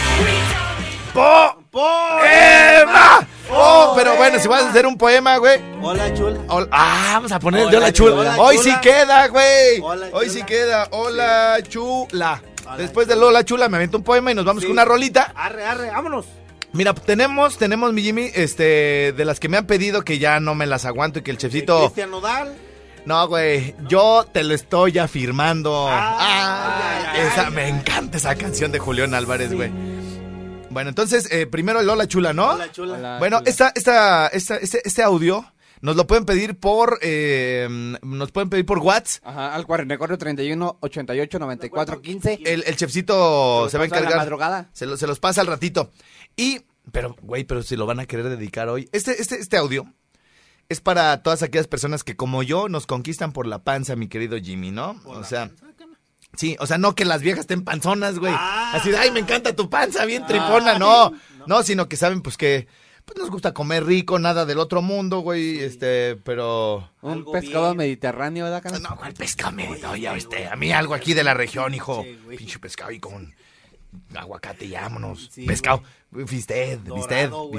po, 1.13 1.59
poema. 1.71 3.27
Oh, 3.51 3.93
pero 3.95 4.15
bueno, 4.15 4.39
si 4.39 4.47
vas 4.47 4.63
a 4.63 4.69
hacer 4.69 4.86
un 4.86 4.97
poema, 4.97 5.38
güey. 5.38 5.60
Hola, 5.82 6.13
chula. 6.13 6.39
Ah, 6.71 7.12
vamos 7.13 7.32
a 7.32 7.39
poner 7.39 7.63
el 7.63 7.69
de 7.71 7.77
Hola, 7.77 7.93
chula. 7.93 8.15
hola, 8.15 8.36
Hoy 8.39 8.58
chula. 8.58 8.73
sí 8.75 8.82
queda, 8.82 9.27
güey. 9.27 9.79
Hola, 9.82 10.08
Hoy 10.13 10.29
sí 10.29 10.43
queda. 10.43 10.88
Hola 10.91 11.58
chula. 11.67 12.41
Después 12.77 13.08
de 13.08 13.15
Lola 13.15 13.43
chula 13.43 13.67
me 13.67 13.77
avento 13.77 13.97
un 13.97 14.03
poema 14.03 14.32
y 14.32 14.36
nos 14.36 14.45
vamos 14.45 14.63
con 14.63 14.71
una 14.71 14.86
rolita. 14.86 15.34
Arre, 15.36 15.65
arre, 15.65 15.89
vámonos. 15.89 16.25
Mira, 16.71 16.93
tenemos, 16.93 17.58
tenemos, 17.58 17.91
mi 17.93 18.03
Jimmy, 18.03 18.29
este, 18.36 19.12
de 19.17 19.25
las 19.25 19.39
que 19.39 19.49
me 19.49 19.58
han 19.58 19.65
pedido 19.65 20.03
que 20.03 20.19
ya 20.19 20.39
no 20.39 20.53
me 20.53 20.67
las 20.67 20.86
aguanto 20.86 21.17
y 21.17 21.21
que 21.23 21.32
el 21.32 21.39
chefcito... 21.39 21.79
Cristian 21.79 22.12
Nodal. 22.12 22.55
No, 23.05 23.27
güey, 23.27 23.73
yo 23.88 24.27
te 24.32 24.43
lo 24.43 24.53
estoy 24.53 24.99
afirmando. 24.99 25.88
Ah, 25.89 27.13
esa, 27.15 27.49
me 27.49 27.67
encanta 27.69 28.17
esa 28.17 28.36
canción 28.36 28.71
de 28.71 28.77
Julián 28.77 29.15
Álvarez, 29.15 29.51
güey. 29.51 29.71
Bueno, 30.71 30.89
entonces, 30.89 31.27
eh, 31.32 31.47
primero 31.47 31.79
el 31.79 31.88
Lola 31.88 32.08
Chula, 32.08 32.34
¿no? 32.34 32.51
Hola, 32.51 32.71
chula. 32.71 32.97
Hola. 32.97 33.17
Bueno, 33.19 33.41
esta, 33.45 33.71
esta, 33.75 34.27
esta, 34.27 34.58
este, 34.58 34.88
este 34.88 35.01
audio 35.01 35.45
nos 35.82 35.95
lo 35.95 36.05
pueden 36.05 36.25
pedir 36.25 36.60
por, 36.60 36.99
eh, 37.01 37.67
nos 38.03 38.32
pueden 38.32 38.49
pedir 38.49 38.65
por 38.65 38.77
WhatsApp. 38.79 39.25
Ajá, 39.27 39.55
al 39.55 39.65
44 39.65 40.17
31 40.17 40.77
88 40.79 41.39
94 41.39 42.01
15. 42.01 42.39
El, 42.45 42.63
el 42.67 42.75
chefcito 42.75 43.67
se 43.69 43.77
va 43.77 43.86
a 43.86 43.88
paso 43.88 43.95
a 43.95 43.99
la 43.99 44.05
encargar. 44.05 44.17
madrugada. 44.17 44.69
Se, 44.73 44.86
lo- 44.86 44.97
se 44.97 45.08
los 45.08 45.19
pasa 45.19 45.41
al 45.41 45.47
ratito. 45.47 45.91
Y, 46.36 46.62
pero, 46.91 47.15
güey, 47.23 47.45
pero 47.45 47.63
si 47.63 47.75
lo 47.75 47.86
van 47.88 47.99
a 47.99 48.05
querer 48.05 48.29
dedicar 48.29 48.69
hoy. 48.69 48.88
Este, 48.91 49.19
este, 49.19 49.39
este 49.39 49.58
audio 49.58 49.91
es 50.69 50.82
para 50.82 51.23
todas 51.23 51.41
aquellas 51.41 51.67
personas 51.67 52.03
que, 52.03 52.15
como 52.15 52.43
yo, 52.43 52.69
nos 52.69 52.86
conquistan 52.86 53.32
por 53.32 53.47
la 53.47 53.63
panza, 53.63 53.95
mi 53.95 54.08
querido 54.08 54.38
Jimmy, 54.38 54.69
¿no? 54.69 55.01
O 55.05 55.23
sea. 55.23 55.49
Sí, 56.36 56.56
o 56.60 56.68
sea, 56.68 56.78
no 56.78 56.96
que 56.96 57.06
las 57.06 57.22
viejas 57.22 57.42
estén 57.42 57.63
panzonas, 57.63 58.20
güey. 58.20 58.34
Ah. 58.36 58.72
Así 58.76 58.92
de, 58.92 58.98
ay, 58.98 59.12
me 59.12 59.20
encanta 59.20 59.56
tu 59.56 59.70
panza, 59.70 60.06
bien 60.06 60.26
tripona. 60.26 60.78
No, 60.80 61.12
no, 61.48 61.63
sino 61.63 61.89
que 61.89 61.98
saben, 61.98 62.22
pues 62.22 62.38
que 62.38 62.68
pues, 63.06 63.18
nos 63.18 63.32
gusta 63.32 63.54
comer 63.54 63.84
rico, 63.86 64.20
nada 64.20 64.46
del 64.46 64.60
otro 64.60 64.82
mundo, 64.84 65.20
güey. 65.22 65.60
Este, 65.60 66.15
pero. 66.18 66.89
Un 67.02 67.26
pescado 67.32 67.65
bien. 67.65 67.78
mediterráneo, 67.78 68.46
¿verdad, 68.46 68.62
Carlos? 68.62 68.82
No, 68.82 68.96
¿cuál 68.96 69.13
pescado? 69.15 69.52
me- 69.52 69.68
No, 69.80 69.96
ya, 69.96 70.15
este, 70.15 70.48
a 70.48 70.56
mí 70.56 70.72
algo 70.72 70.94
aquí 70.94 71.13
de 71.15 71.24
la 71.24 71.34
región, 71.34 71.74
hijo. 71.74 72.04
Sí. 72.04 72.38
Pinche 72.38 72.60
pescado 72.60 72.92
y 72.92 73.00
con 73.00 73.34
aguacate 74.15 74.65
y 74.65 74.72
vámonos. 74.74 75.30
Sí, 75.32 75.46
pescado. 75.46 75.82
Bisted. 76.12 76.80
vámonos, 76.86 77.52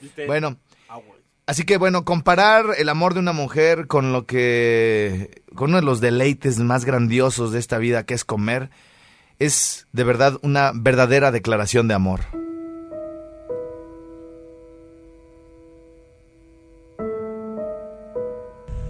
bisted. 0.00 0.26
Bueno, 0.26 0.56
Ah. 0.88 0.98
Así 1.46 1.64
que 1.64 1.78
bueno, 1.78 2.04
comparar 2.04 2.66
el 2.78 2.88
amor 2.88 3.14
de 3.14 3.20
una 3.20 3.32
mujer 3.32 3.86
con 3.86 4.12
lo 4.12 4.26
que. 4.26 5.42
con 5.54 5.70
uno 5.70 5.78
de 5.78 5.86
los 5.86 6.00
deleites 6.00 6.58
más 6.58 6.84
grandiosos 6.84 7.52
de 7.52 7.58
esta 7.58 7.78
vida, 7.78 8.04
que 8.04 8.14
es 8.14 8.24
comer, 8.24 8.70
es 9.38 9.86
de 9.92 10.04
verdad 10.04 10.38
una 10.42 10.72
verdadera 10.74 11.30
declaración 11.30 11.88
de 11.88 11.94
amor. 11.94 12.20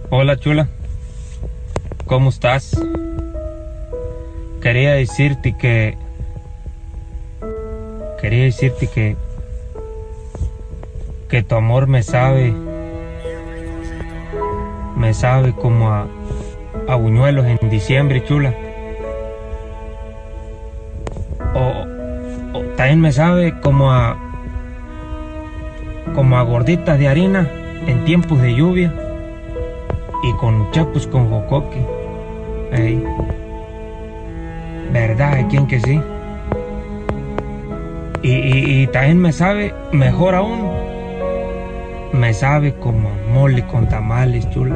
Hola 0.09 0.39
chula, 0.39 0.69
¿cómo 2.05 2.29
estás? 2.29 2.79
Quería 4.61 4.93
decirte 4.93 5.55
que... 5.57 5.97
Quería 8.21 8.45
decirte 8.45 8.87
que... 8.87 9.26
Que 11.29 11.43
tu 11.43 11.55
amor 11.55 11.87
me 11.87 12.03
sabe... 12.03 12.53
Me 14.95 15.13
sabe 15.13 15.51
como 15.51 15.89
a... 15.89 16.07
A 16.87 16.95
buñuelos 16.95 17.45
en 17.45 17.69
diciembre, 17.69 18.23
chula. 18.23 18.53
O, 21.53 22.57
o 22.57 22.61
también 22.77 23.01
me 23.01 23.11
sabe 23.11 23.59
como 23.59 23.91
a... 23.91 24.17
Como 26.15 26.37
a 26.37 26.43
gorditas 26.43 26.97
de 26.97 27.09
harina 27.09 27.49
en 27.85 28.05
tiempos 28.05 28.41
de 28.41 28.55
lluvia 28.55 28.93
y 30.23 30.33
con 30.33 30.71
chapus 30.71 31.07
con 31.07 31.29
jocoque. 31.29 31.85
Ey. 32.71 33.03
¿Verdad? 34.93 35.45
¿Quién 35.49 35.67
que 35.67 35.79
sí? 35.81 36.01
Y 38.23 38.87
también 38.87 39.19
me 39.19 39.31
sabe, 39.31 39.73
mejor 39.91 40.35
aún, 40.35 40.86
me 42.13 42.33
sabe 42.33 42.75
como 42.75 43.09
a 43.09 43.13
mole 43.31 43.65
con 43.67 43.87
tamales, 43.87 44.49
chula. 44.49 44.75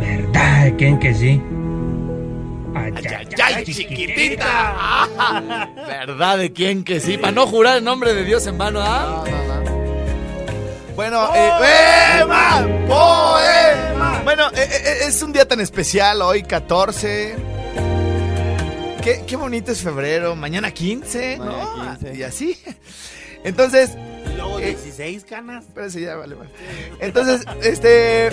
¿Verdad? 0.00 0.72
¿Quién 0.78 0.98
que 0.98 1.14
sí? 1.14 1.40
Ay, 2.74 2.92
ay, 2.96 3.28
¡Ay, 3.42 3.64
chiquitita! 3.64 5.08
¿Verdad 5.86 6.38
de 6.38 6.52
quién 6.52 6.84
que 6.84 7.00
sí? 7.00 7.16
Para 7.16 7.32
no 7.32 7.46
jurar 7.46 7.78
el 7.78 7.84
nombre 7.84 8.12
de 8.14 8.24
Dios 8.24 8.46
en 8.46 8.58
vano, 8.58 8.80
¿ah? 8.82 9.24
Bueno, 10.94 11.28
eh, 11.34 11.50
¡Poema! 12.18 12.66
¡Poema! 12.88 14.20
Bueno, 14.24 14.48
eh, 14.54 14.68
eh, 14.70 14.98
es 15.08 15.22
un 15.22 15.32
día 15.32 15.46
tan 15.46 15.60
especial 15.60 16.22
hoy, 16.22 16.42
14. 16.42 17.36
Qué, 19.02 19.22
qué 19.26 19.36
bonito 19.36 19.72
es 19.72 19.82
febrero. 19.82 20.34
Mañana 20.36 20.70
15, 20.70 21.38
¿no? 21.38 21.44
Mañana 21.44 21.96
15. 21.98 22.14
Y 22.18 22.22
así. 22.22 22.58
Entonces, 23.44 23.90
Eh, 23.96 24.15
16 24.66 25.24
canas. 25.24 25.64
Espérense, 25.66 26.00
ya, 26.00 26.16
vale, 26.16 26.34
vale. 26.34 26.50
Entonces, 27.00 27.44
este. 27.62 28.30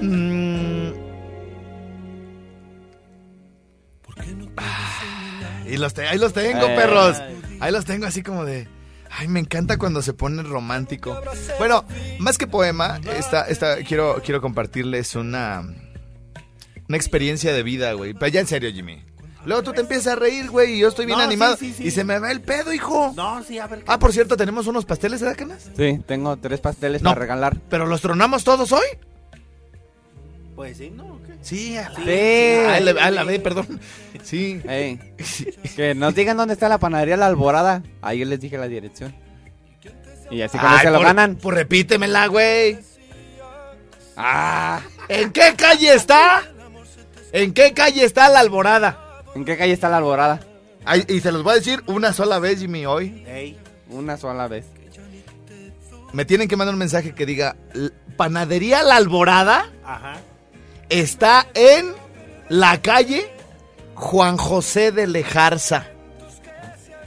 mm, 0.00 0.92
ah, 4.56 5.62
y 5.68 5.76
los 5.76 5.94
te- 5.94 6.06
ahí 6.06 6.18
los 6.18 6.32
tengo, 6.32 6.66
Eh. 6.66 6.76
perros. 6.76 7.16
Ahí 7.60 7.72
los 7.72 7.84
tengo 7.84 8.06
así 8.06 8.22
como 8.22 8.44
de. 8.44 8.68
Ay, 9.10 9.28
me 9.28 9.40
encanta 9.40 9.78
cuando 9.78 10.02
se 10.02 10.12
pone 10.12 10.42
romántico. 10.42 11.18
Bueno, 11.58 11.84
más 12.18 12.36
que 12.38 12.46
poema, 12.46 13.00
esta, 13.16 13.46
esta, 13.48 13.76
quiero, 13.78 14.20
quiero 14.24 14.40
compartirles 14.40 15.14
una. 15.14 15.62
Una 16.88 16.96
experiencia 16.96 17.52
de 17.52 17.62
vida, 17.64 17.92
güey. 17.94 18.14
Pero 18.14 18.28
ya 18.28 18.40
en 18.40 18.46
serio, 18.46 18.70
Jimmy. 18.72 19.02
Luego 19.46 19.62
tú 19.62 19.72
te 19.72 19.80
empiezas 19.80 20.08
a 20.12 20.16
reír, 20.16 20.50
güey, 20.50 20.74
y 20.74 20.78
yo 20.80 20.88
estoy 20.88 21.06
bien 21.06 21.16
No, 21.18 21.24
sí, 21.24 21.28
animado. 21.28 21.56
sí, 21.56 21.72
sí. 21.72 21.84
Y 21.86 21.90
se 21.92 22.04
me 22.04 22.18
va 22.18 22.30
el 22.30 22.40
pedo, 22.42 22.72
hijo. 22.72 23.12
No, 23.16 23.42
sí, 23.44 23.58
a 23.58 23.66
ver. 23.66 23.82
Ah, 23.86 23.98
por 23.98 24.12
cierto, 24.12 24.36
tenemos 24.36 24.66
unos 24.66 24.84
pasteles, 24.84 25.20
¿verdad, 25.20 25.36
Canas? 25.38 25.70
Sí, 25.76 26.00
tengo 26.06 26.36
tres 26.36 26.60
pasteles 26.60 27.00
No. 27.00 27.10
para 27.10 27.20
regalar. 27.20 27.56
¿Pero 27.70 27.86
los 27.86 28.00
tronamos 28.00 28.44
todos 28.44 28.72
hoy? 28.72 28.84
Pues 30.54 30.78
sí, 30.78 30.90
¿no? 30.90 31.04
¿O 31.14 31.22
qué? 31.22 31.34
Sí, 31.42 31.76
a 31.76 31.88
la, 31.90 31.96
Sí. 32.00 32.10
a 32.66 32.80
la, 32.80 33.04
a 33.04 33.10
la 33.10 33.24
vez, 33.24 33.40
perdón. 33.40 33.78
Sí. 34.22 34.60
Ey, 34.68 34.98
que 35.76 35.94
nos 35.94 36.14
digan 36.14 36.36
dónde 36.36 36.54
está 36.54 36.68
la 36.68 36.78
panadería 36.78 37.16
La 37.16 37.26
Alborada. 37.26 37.82
Ahí 38.02 38.24
les 38.24 38.40
dije 38.40 38.58
la 38.58 38.66
dirección. 38.66 39.14
Y 40.30 40.42
así 40.42 40.58
como 40.58 40.72
Ay, 40.72 40.80
se 40.80 40.90
lo 40.90 40.96
por- 40.96 41.06
ganan. 41.06 41.36
Pues 41.36 41.54
repítemela, 41.56 42.26
güey. 42.26 42.78
Ah, 44.16 44.80
¿En 45.08 45.30
qué 45.30 45.54
calle 45.56 45.94
está? 45.94 46.42
¿En 47.32 47.52
qué 47.52 47.72
calle 47.74 48.02
está 48.04 48.28
la 48.28 48.40
alborada? 48.40 49.05
¿En 49.36 49.44
qué 49.44 49.56
calle 49.56 49.72
está 49.72 49.88
La 49.88 49.98
Alborada? 49.98 50.40
Ay, 50.84 51.04
y 51.08 51.20
se 51.20 51.30
los 51.32 51.42
voy 51.42 51.52
a 51.52 51.56
decir 51.56 51.82
una 51.86 52.12
sola 52.12 52.38
vez, 52.38 52.58
Jimmy, 52.60 52.86
hoy. 52.86 53.24
Ey. 53.26 53.58
Una 53.88 54.16
sola 54.16 54.48
vez. 54.48 54.66
Me 56.12 56.24
tienen 56.24 56.48
que 56.48 56.56
mandar 56.56 56.74
un 56.74 56.78
mensaje 56.78 57.14
que 57.14 57.26
diga, 57.26 57.56
"L- 57.74 57.90
Panadería 58.16 58.82
La 58.82 58.96
Alborada 58.96 59.70
Ajá. 59.84 60.14
está 60.88 61.46
en 61.54 61.92
la 62.48 62.80
calle 62.80 63.30
Juan 63.94 64.36
José 64.36 64.92
de 64.92 65.06
Lejarza. 65.06 65.88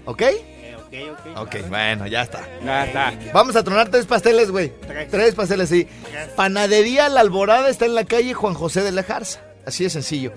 ¿Ok? 0.05 0.21
Eh, 0.21 0.75
ok, 0.77 1.19
ok. 1.37 1.37
Ok, 1.47 1.69
bueno, 1.69 2.07
ya 2.07 2.23
está. 2.23 2.41
Ya 2.63 2.85
está. 2.85 3.13
Vamos 3.33 3.55
a 3.55 3.63
tronar 3.63 3.89
tres 3.89 4.05
pasteles, 4.05 4.51
güey. 4.51 4.71
Tres. 4.87 5.09
Tres 5.09 5.35
pasteles, 5.35 5.69
sí. 5.69 5.87
Panadería 6.35 7.09
La 7.09 7.21
Alborada 7.21 7.69
está 7.69 7.85
en 7.85 7.95
la 7.95 8.03
calle 8.05 8.33
Juan 8.33 8.53
José 8.53 8.81
de 8.81 8.91
la 8.91 9.03
Jarza. 9.03 9.39
Así 9.65 9.83
de 9.83 9.89
sencillo. 9.89 10.33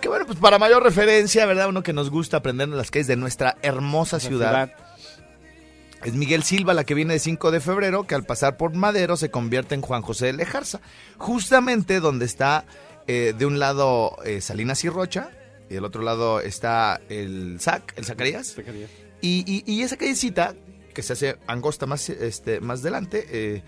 Que 0.00 0.08
bueno, 0.08 0.24
pues 0.26 0.38
para 0.38 0.58
mayor 0.58 0.82
referencia, 0.82 1.44
¿verdad? 1.46 1.68
Uno 1.68 1.82
que 1.82 1.92
nos 1.92 2.10
gusta 2.10 2.38
aprender 2.38 2.68
en 2.68 2.76
las 2.76 2.90
calles 2.90 3.06
de 3.06 3.16
nuestra 3.16 3.56
hermosa 3.62 4.18
ciudad. 4.18 4.50
Es 6.04 6.14
Miguel 6.14 6.42
Silva, 6.42 6.72
la 6.72 6.84
que 6.84 6.94
viene 6.94 7.12
de 7.12 7.18
5 7.18 7.50
de 7.50 7.60
febrero, 7.60 8.06
que 8.06 8.14
al 8.14 8.24
pasar 8.24 8.56
por 8.56 8.72
Madero 8.74 9.18
se 9.18 9.30
convierte 9.30 9.74
en 9.74 9.82
Juan 9.82 10.00
José 10.00 10.26
de 10.26 10.32
Lejarza. 10.32 10.80
Justamente 11.18 12.00
donde 12.00 12.24
está 12.24 12.64
eh, 13.06 13.34
de 13.36 13.44
un 13.44 13.58
lado 13.58 14.16
eh, 14.24 14.40
Salinas 14.40 14.82
y 14.84 14.88
Rocha, 14.88 15.30
y 15.68 15.74
del 15.74 15.84
otro 15.84 16.02
lado 16.02 16.40
está 16.40 17.00
el 17.10 17.58
SAC, 17.60 17.92
el 17.98 18.04
Zacarías. 18.06 18.54
Y, 19.20 19.44
y- 19.46 19.70
y 19.70 19.82
esa 19.82 19.98
callecita, 19.98 20.54
que 20.94 21.02
se 21.02 21.12
hace 21.12 21.36
angosta 21.46 21.84
más, 21.84 22.08
este, 22.08 22.60
más 22.60 22.80
adelante, 22.80 23.26
eh, 23.30 23.62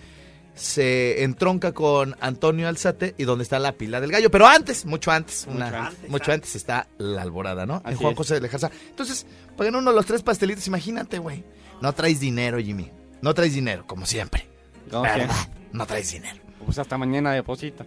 se 0.55 1.23
entronca 1.25 1.73
con 1.73 2.17
Antonio 2.21 2.69
Alzate 2.69 3.15
y 3.19 3.25
donde 3.25 3.43
está 3.45 3.59
la 3.59 3.73
pila 3.73 4.01
del 4.01 4.13
gallo. 4.13 4.31
Pero 4.31 4.47
antes, 4.47 4.85
mucho 4.85 5.11
antes, 5.11 5.47
una- 5.49 5.93
mucho, 6.09 6.33
antes. 6.33 6.55
está 6.57 6.89
la 6.99 7.23
alborada, 7.23 7.65
¿no? 7.67 7.83
en 7.87 7.97
Juan 7.97 8.13
es. 8.13 8.19
José 8.19 8.35
de 8.35 8.41
Lejarza. 8.43 8.71
Entonces, 8.91 9.27
pagan 9.57 9.75
uno 9.77 9.91
de 9.91 9.97
los 9.97 10.07
tres 10.07 10.23
pastelitos, 10.23 10.67
imagínate, 10.67 11.19
güey. 11.19 11.43
No 11.81 11.93
traes 11.95 12.21
dinero, 12.21 12.59
Jimmy. 12.59 12.91
No 13.23 13.35
traes 13.35 13.55
dinero, 13.55 13.85
como 13.87 14.05
siempre. 14.07 14.47
¿Cómo 14.91 15.03
¿Verdad? 15.03 15.29
que? 15.47 15.77
No 15.77 15.87
traes 15.87 16.13
dinero. 16.13 16.39
Pues 16.65 16.79
hasta 16.79 16.97
mañana 16.99 17.33
deposita. 17.33 17.85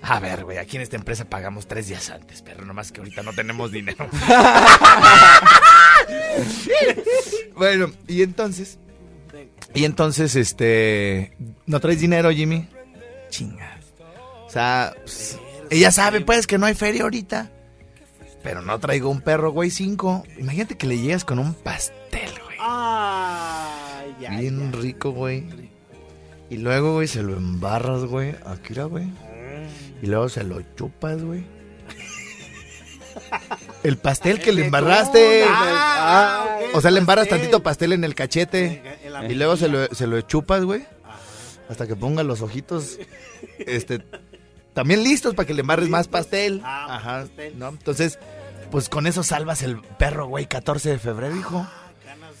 A 0.00 0.20
ver, 0.20 0.44
güey, 0.44 0.58
aquí 0.58 0.76
en 0.76 0.82
esta 0.82 0.94
empresa 0.96 1.24
pagamos 1.24 1.66
tres 1.66 1.88
días 1.88 2.08
antes, 2.10 2.40
pero 2.42 2.64
nomás 2.64 2.92
que 2.92 3.00
ahorita 3.00 3.22
no 3.24 3.32
tenemos 3.32 3.72
dinero. 3.72 4.08
bueno, 7.56 7.90
y 8.06 8.22
entonces. 8.22 8.78
Y 9.74 9.84
entonces, 9.84 10.34
este. 10.36 11.36
¿No 11.66 11.80
traes 11.80 12.00
dinero, 12.00 12.30
Jimmy? 12.30 12.68
Chinga. 13.30 13.78
O 14.46 14.50
sea, 14.50 14.94
pues, 15.02 15.38
ella 15.70 15.90
sabe, 15.90 16.20
pues, 16.20 16.46
que 16.46 16.58
no 16.58 16.66
hay 16.66 16.74
feria 16.74 17.02
ahorita. 17.02 17.50
Pero 18.42 18.62
no 18.62 18.78
traigo 18.78 19.10
un 19.10 19.20
perro, 19.20 19.52
güey, 19.52 19.70
cinco. 19.70 20.24
Imagínate 20.38 20.76
que 20.76 20.86
le 20.86 20.98
llegas 20.98 21.24
con 21.24 21.38
un 21.38 21.54
pastel, 21.54 22.30
güey. 22.44 22.56
Ay, 22.60 24.16
ya. 24.20 24.30
Bien 24.30 24.72
rico, 24.72 25.10
güey. 25.10 25.44
Y 26.50 26.56
luego, 26.56 26.94
güey, 26.94 27.08
se 27.08 27.22
lo 27.22 27.36
embarras, 27.36 28.04
güey. 28.04 28.34
Aquí, 28.46 28.72
era, 28.72 28.84
güey. 28.84 29.06
Y 30.02 30.06
luego 30.06 30.28
se 30.28 30.44
lo 30.44 30.62
chupas, 30.76 31.22
güey. 31.22 31.44
El 33.82 33.96
pastel 33.96 34.40
que 34.40 34.52
le 34.52 34.64
embarraste. 34.66 35.44
Ah, 35.48 36.58
ok, 36.68 36.74
O 36.76 36.80
sea, 36.80 36.90
le 36.90 36.98
embarras 36.98 37.26
pastel. 37.26 37.40
tantito 37.40 37.62
pastel 37.62 37.92
en 37.92 38.04
el 38.04 38.14
cachete. 38.14 38.98
En 39.04 39.12
la 39.12 39.24
Y 39.26 39.34
luego 39.34 39.56
se 39.56 39.68
lo, 39.68 39.86
se 39.94 40.06
lo 40.06 40.20
chupas, 40.22 40.64
güey. 40.64 40.86
Hasta 41.68 41.86
que 41.86 41.94
ponga 41.96 42.22
los 42.22 42.40
ojitos. 42.42 42.98
Este. 43.58 44.04
También 44.74 45.02
listos 45.02 45.34
para 45.34 45.46
que 45.46 45.54
le 45.54 45.60
embarres 45.60 45.88
más 45.88 46.08
pastel. 46.08 46.60
Ah, 46.64 46.96
Ajá. 46.96 47.20
pastel. 47.22 47.58
¿no? 47.58 47.68
Entonces, 47.68 48.18
pues 48.70 48.88
con 48.88 49.06
eso 49.06 49.22
salvas 49.22 49.62
el 49.62 49.80
perro, 49.98 50.26
güey. 50.26 50.46
14 50.46 50.90
de 50.90 50.98
febrero, 50.98 51.36
hijo. 51.36 51.66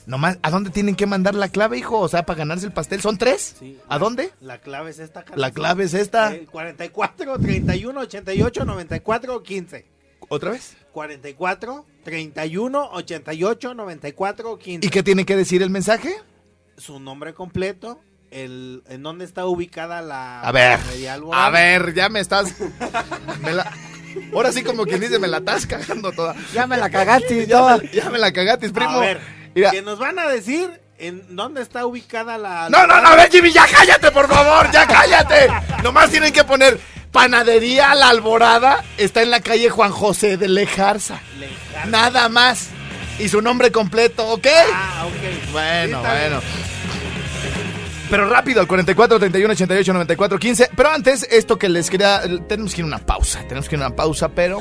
Nomás, 0.06 0.38
¿a 0.40 0.50
dónde 0.50 0.70
tienen 0.70 0.94
que 0.96 1.04
mandar 1.04 1.34
la 1.34 1.48
clave, 1.50 1.76
hijo? 1.76 1.98
O 2.00 2.08
sea, 2.08 2.24
para 2.24 2.38
ganarse 2.38 2.64
el 2.64 2.72
pastel. 2.72 3.02
¿Son 3.02 3.18
tres? 3.18 3.56
Sí. 3.58 3.78
¿A 3.90 3.98
dónde? 3.98 4.32
La 4.40 4.56
clave 4.58 4.90
es 4.90 4.98
esta, 5.00 5.22
Carlos. 5.22 5.38
La 5.38 5.50
clave 5.50 5.84
es 5.84 5.92
esta. 5.92 6.34
Eh, 6.34 6.46
44, 6.50 7.38
31, 7.38 8.00
88, 8.00 8.64
94, 8.64 9.42
15. 9.42 9.86
¿Otra 10.30 10.52
vez? 10.52 10.77
44, 10.92 11.86
31, 12.04 12.90
88, 12.92 13.74
94, 13.74 14.58
15. 14.58 14.86
¿Y 14.86 14.90
qué 14.90 15.02
tiene 15.02 15.24
que 15.24 15.36
decir 15.36 15.62
el 15.62 15.70
mensaje? 15.70 16.14
Su 16.76 17.00
nombre 17.00 17.34
completo, 17.34 18.00
el, 18.30 18.82
en 18.88 19.02
dónde 19.02 19.24
está 19.24 19.46
ubicada 19.46 20.00
la... 20.02 20.40
A 20.42 20.52
ver, 20.52 20.78
a 21.32 21.50
ver, 21.50 21.94
ya 21.94 22.08
me 22.08 22.20
estás. 22.20 22.54
me 23.42 23.52
la- 23.52 23.72
ahora 24.32 24.52
sí, 24.52 24.62
como 24.62 24.84
quien 24.84 25.00
dice, 25.00 25.18
me 25.18 25.28
la 25.28 25.38
estás 25.38 25.66
cagando 25.66 26.12
toda. 26.12 26.34
Ya 26.52 26.66
me 26.66 26.76
la 26.76 26.88
cagaste, 26.90 27.46
Ya 27.48 27.76
me, 27.76 27.88
ya 27.88 28.10
me 28.10 28.18
la 28.18 28.32
cagaste, 28.32 28.70
primo. 28.70 28.90
A 28.90 29.00
ver, 29.00 29.20
Mira. 29.54 29.70
que 29.70 29.82
nos 29.82 29.98
van 29.98 30.18
a 30.18 30.28
decir 30.28 30.80
en 30.98 31.36
dónde 31.36 31.62
está 31.62 31.86
ubicada 31.86 32.38
la... 32.38 32.68
No, 32.70 32.86
no, 32.86 33.00
no, 33.00 33.08
a 33.08 33.16
ver, 33.16 33.30
Jimmy, 33.30 33.52
ya 33.52 33.66
cállate, 33.70 34.10
por 34.10 34.28
favor, 34.28 34.70
ya 34.72 34.86
cállate. 34.86 35.48
Nomás 35.82 36.10
tienen 36.10 36.32
que 36.32 36.42
poner 36.44 36.78
Panadería 37.12 37.94
La 37.94 38.08
Alborada. 38.10 38.84
Está 38.96 39.22
en 39.22 39.30
la 39.30 39.40
calle 39.40 39.70
Juan 39.70 39.90
José 39.90 40.36
de 40.36 40.48
Lejarza. 40.48 41.20
Lejarza. 41.38 41.86
Nada 41.90 42.28
más. 42.28 42.68
Y 43.18 43.28
su 43.28 43.42
nombre 43.42 43.72
completo, 43.72 44.26
¿ok? 44.28 44.46
Ah, 44.72 45.06
ok. 45.06 45.52
Bueno, 45.52 46.00
Sí, 46.02 46.08
bueno. 46.08 46.40
Pero 48.10 48.28
rápido, 48.30 48.60
al 48.60 48.66
44, 48.66 49.18
31, 49.18 49.52
88, 49.52 49.92
94, 49.92 50.38
15. 50.38 50.70
Pero 50.74 50.88
antes, 50.90 51.26
esto 51.30 51.58
que 51.58 51.68
les 51.68 51.90
quería. 51.90 52.22
Tenemos 52.48 52.74
que 52.74 52.80
ir 52.80 52.84
a 52.84 52.86
una 52.86 52.98
pausa. 52.98 53.42
Tenemos 53.42 53.68
que 53.68 53.76
ir 53.76 53.82
a 53.82 53.86
una 53.88 53.96
pausa, 53.96 54.28
pero. 54.30 54.60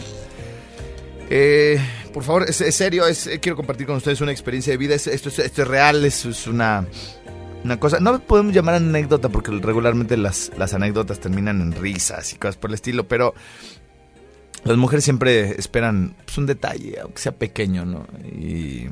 eh, 1.29 1.79
por 2.13 2.23
favor, 2.23 2.43
es, 2.49 2.59
es 2.61 2.75
serio. 2.75 3.05
Es, 3.07 3.27
eh, 3.27 3.39
quiero 3.39 3.55
compartir 3.55 3.87
con 3.87 3.95
ustedes 3.97 4.19
una 4.21 4.31
experiencia 4.33 4.73
de 4.73 4.77
vida. 4.77 4.95
Es- 4.95 5.07
esto, 5.07 5.29
es, 5.29 5.39
esto 5.39 5.61
es 5.61 5.67
real. 5.67 6.03
Es, 6.03 6.25
es 6.25 6.45
una. 6.47 6.85
Una 7.63 7.79
cosa. 7.79 7.99
No 7.99 8.19
podemos 8.19 8.53
llamar 8.53 8.75
anécdota 8.75 9.29
porque 9.29 9.51
regularmente 9.51 10.15
las, 10.17 10.51
las 10.57 10.73
anécdotas 10.73 11.19
terminan 11.19 11.61
en 11.61 11.73
risas 11.73 12.31
y 12.33 12.37
cosas 12.37 12.57
por 12.57 12.69
el 12.69 12.75
estilo. 12.75 13.07
Pero. 13.07 13.33
Las 14.63 14.75
mujeres 14.77 15.03
siempre 15.05 15.51
esperan 15.59 16.15
pues, 16.25 16.37
un 16.39 16.45
detalle, 16.47 16.99
aunque 17.01 17.21
sea 17.21 17.31
pequeño, 17.31 17.85
¿no? 17.85 18.05
Y. 18.25 18.87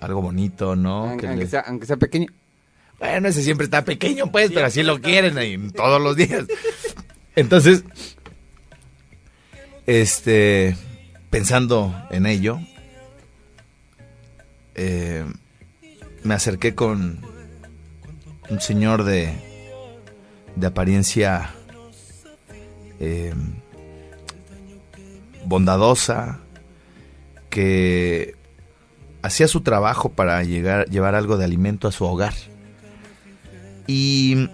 Algo 0.00 0.20
bonito, 0.22 0.74
¿no? 0.76 1.04
Aunque, 1.10 1.22
Que 1.22 1.26
aunque 1.28 1.44
le- 1.44 1.50
sea, 1.50 1.60
aunque 1.60 1.86
sea 1.86 1.96
pequeño. 1.96 2.26
bueno, 2.98 3.28
ese 3.28 3.42
siempre 3.42 3.64
está 3.64 3.84
pequeño, 3.84 4.30
pues, 4.30 4.50
pero 4.52 4.66
así 4.66 4.82
lo 4.82 5.00
quieren 5.00 5.38
ahí 5.38 5.56
todos 5.70 6.00
los 6.00 6.16
días. 6.16 6.44
Entonces, 7.36 7.84
este, 9.86 10.76
pensando 11.30 11.94
en 12.10 12.26
ello, 12.26 12.60
eh, 14.74 15.24
me 16.24 16.34
acerqué 16.34 16.74
con 16.74 17.20
un 18.50 18.60
señor 18.60 19.04
de, 19.04 19.34
de 20.56 20.66
apariencia 20.66 21.54
eh, 23.00 23.34
bondadosa, 25.44 26.38
que 27.50 28.36
hacía 29.22 29.48
su 29.48 29.60
trabajo 29.60 30.10
para 30.10 30.42
llegar, 30.42 30.88
llevar 30.88 31.14
algo 31.14 31.36
de 31.36 31.44
alimento 31.44 31.88
a 31.88 31.92
su 31.92 32.04
hogar. 32.04 32.34
Y 33.86 34.48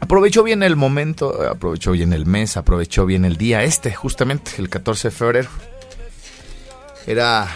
aprovechó 0.00 0.42
bien 0.42 0.62
el 0.62 0.76
momento, 0.76 1.42
aprovechó 1.48 1.92
bien 1.92 2.12
el 2.12 2.26
mes, 2.26 2.56
aprovechó 2.56 3.06
bien 3.06 3.24
el 3.24 3.36
día 3.36 3.62
este, 3.62 3.94
justamente, 3.94 4.52
el 4.58 4.68
14 4.68 5.08
de 5.08 5.14
febrero. 5.14 5.48
Era, 7.06 7.48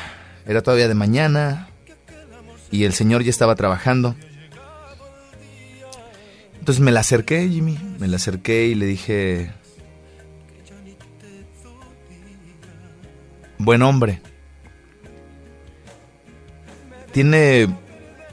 era 0.46 0.62
todavía 0.62 0.88
de 0.88 0.94
mañana 0.94 1.69
y 2.70 2.84
el 2.84 2.92
señor 2.92 3.22
ya 3.22 3.30
estaba 3.30 3.54
trabajando. 3.54 4.14
Entonces 6.58 6.82
me 6.82 6.92
la 6.92 7.00
acerqué, 7.00 7.48
Jimmy, 7.48 7.78
me 7.98 8.06
la 8.06 8.16
acerqué 8.16 8.66
y 8.66 8.74
le 8.74 8.86
dije, 8.86 9.50
buen 13.58 13.82
hombre. 13.82 14.20
Tiene, 17.12 17.68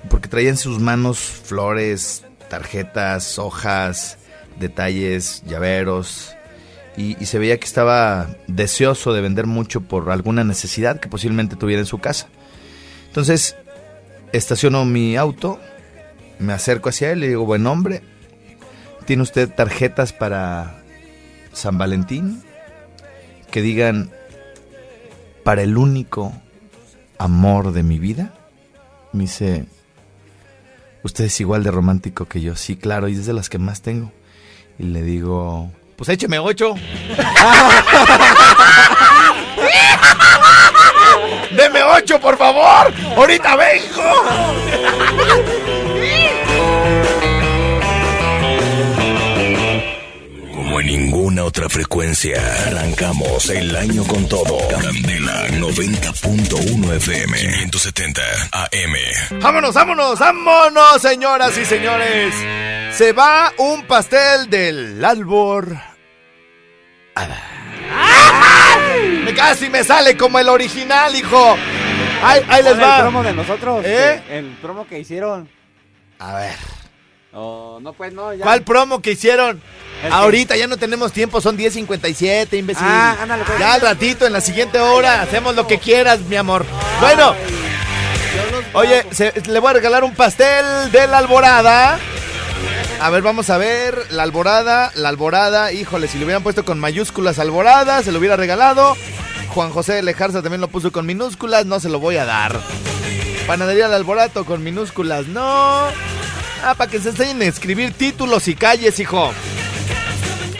porque 0.09 0.27
traía 0.27 0.49
en 0.49 0.57
sus 0.57 0.79
manos 0.79 1.19
flores, 1.19 2.23
tarjetas, 2.49 3.39
hojas, 3.39 4.19
detalles, 4.59 5.41
llaveros, 5.47 6.35
y, 6.95 7.21
y 7.21 7.27
se 7.27 7.39
veía 7.39 7.59
que 7.59 7.65
estaba 7.65 8.27
deseoso 8.47 9.13
de 9.13 9.21
vender 9.21 9.47
mucho 9.47 9.81
por 9.81 10.11
alguna 10.11 10.43
necesidad 10.43 10.99
que 10.99 11.09
posiblemente 11.09 11.55
tuviera 11.55 11.79
en 11.79 11.85
su 11.85 11.99
casa. 11.99 12.27
Entonces, 13.07 13.55
estaciono 14.34 14.86
mi 14.86 15.15
auto, 15.15 15.59
me 16.39 16.53
acerco 16.53 16.89
hacia 16.89 17.11
él 17.11 17.23
y 17.23 17.28
digo, 17.28 17.45
buen 17.45 17.65
hombre, 17.67 18.01
¿tiene 19.05 19.23
usted 19.23 19.49
tarjetas 19.49 20.13
para 20.13 20.84
San 21.53 21.78
Valentín? 21.78 22.43
Que 23.51 23.61
digan, 23.61 24.11
para 25.43 25.61
el 25.61 25.78
único 25.78 26.34
amor 27.17 27.71
de 27.71 27.84
mi 27.84 27.99
vida. 27.99 28.34
Me 29.13 29.23
dice, 29.23 29.65
usted 31.03 31.25
es 31.25 31.39
igual 31.39 31.63
de 31.63 31.71
romántico 31.71 32.25
que 32.25 32.41
yo. 32.41 32.55
Sí, 32.55 32.75
claro, 32.75 33.07
y 33.07 33.13
es 33.13 33.25
de 33.25 33.34
las 33.34 33.49
que 33.49 33.57
más 33.57 33.82
tengo. 33.82 34.11
Y 34.78 34.84
le 34.84 35.01
digo, 35.03 35.71
pues 35.95 36.09
écheme 36.09 36.39
ocho. 36.39 36.75
Deme 41.51 41.84
ocho, 41.84 42.20
por 42.20 42.38
favor. 42.38 42.93
Ahorita 43.15 43.55
vengo. 43.55 44.03
Como 50.53 50.80
en 50.82 50.88
ninguna 50.88 51.43
otra 51.45 51.70
frecuencia, 51.70 52.41
arrancamos 52.68 53.49
el 53.49 53.76
año 53.76 54.03
con 54.05 54.28
todo. 54.28 54.57
Candela 54.70 55.47
90.1 55.49 56.93
FM, 56.97 57.38
570 57.38 58.22
AM. 58.51 59.41
Vámonos, 59.41 59.74
vámonos, 59.74 60.20
vámonos, 60.20 61.01
señoras 61.01 61.57
y 61.57 61.65
señores. 61.65 62.34
Se 62.95 63.13
va 63.13 63.53
un 63.57 63.86
pastel 63.88 64.49
del 64.49 65.03
albor. 65.03 65.78
Me 67.15 67.57
casi 69.36 69.69
me 69.69 69.84
sale 69.84 70.15
como 70.17 70.39
el 70.39 70.49
original, 70.49 71.15
hijo. 71.15 71.57
Ahí, 72.23 72.41
ahí 72.49 72.63
les 72.63 72.73
Pon 72.73 72.82
El 72.82 72.88
va. 72.89 72.99
promo 73.01 73.23
de 73.23 73.34
nosotros. 73.34 73.84
¿Eh? 73.86 74.21
que- 74.28 74.38
El 74.39 74.45
promo 74.61 74.88
que 74.88 74.99
hicieron. 74.99 75.49
A 76.19 76.34
ver. 76.36 76.55
Oh, 77.34 77.80
no, 77.82 77.93
pues 77.93 78.11
no, 78.13 78.34
ya. 78.34 78.43
¿Cuál 78.43 78.63
promo 78.63 79.01
que 79.01 79.11
hicieron? 79.11 79.61
El 80.03 80.09
que- 80.09 80.15
Ahorita 80.15 80.55
ya 80.55 80.67
no 80.67 80.78
tenemos 80.78 81.11
tiempo, 81.11 81.41
son 81.41 81.55
10.57, 81.57 82.57
imbécil. 82.57 82.86
Ah, 82.88 83.17
ándale, 83.21 83.43
pues. 83.45 83.59
Ya 83.59 83.73
al 83.73 83.82
ratito, 83.82 84.25
en 84.25 84.34
la 84.34 84.41
siguiente 84.41 84.80
hora, 84.80 85.21
hacemos 85.21 85.55
lo 85.55 85.67
que 85.67 85.78
quieras, 85.80 86.19
mi 86.21 86.36
amor. 86.36 86.65
Bueno, 86.99 87.36
oye, 88.73 89.05
se- 89.11 89.34
le 89.47 89.59
voy 89.59 89.69
a 89.69 89.73
regalar 89.73 90.03
un 90.03 90.13
pastel 90.15 90.91
de 90.91 91.07
la 91.07 91.19
alborada. 91.19 91.99
A 92.99 93.09
ver, 93.11 93.21
vamos 93.21 93.49
a 93.49 93.57
ver. 93.57 93.95
La 94.11 94.23
alborada, 94.23 94.91
la 94.95 95.09
alborada. 95.09 95.71
Híjole, 95.71 96.07
si 96.07 96.17
le 96.17 96.25
hubieran 96.25 96.43
puesto 96.43 96.65
con 96.65 96.79
mayúsculas 96.79 97.39
alborada, 97.39 98.01
se 98.01 98.11
lo 98.11 98.19
hubiera 98.19 98.35
regalado. 98.35 98.95
Juan 99.49 99.69
José 99.69 99.93
de 99.93 100.03
Lejarza 100.03 100.41
también 100.41 100.61
lo 100.61 100.67
puso 100.67 100.91
con 100.91 101.05
minúsculas, 101.05 101.65
no 101.65 101.79
se 101.79 101.89
lo 101.89 101.99
voy 101.99 102.17
a 102.17 102.25
dar. 102.25 102.59
Panadería 103.45 103.85
del 103.85 103.95
Alborato 103.95 104.45
con 104.45 104.63
minúsculas, 104.63 105.27
no. 105.27 105.41
Ah, 106.63 106.75
para 106.75 106.91
que 106.91 106.99
se 106.99 107.09
enseñen 107.09 107.41
a 107.41 107.45
escribir 107.45 107.93
títulos 107.93 108.47
y 108.47 108.55
calles, 108.55 108.99
hijo. 108.99 109.31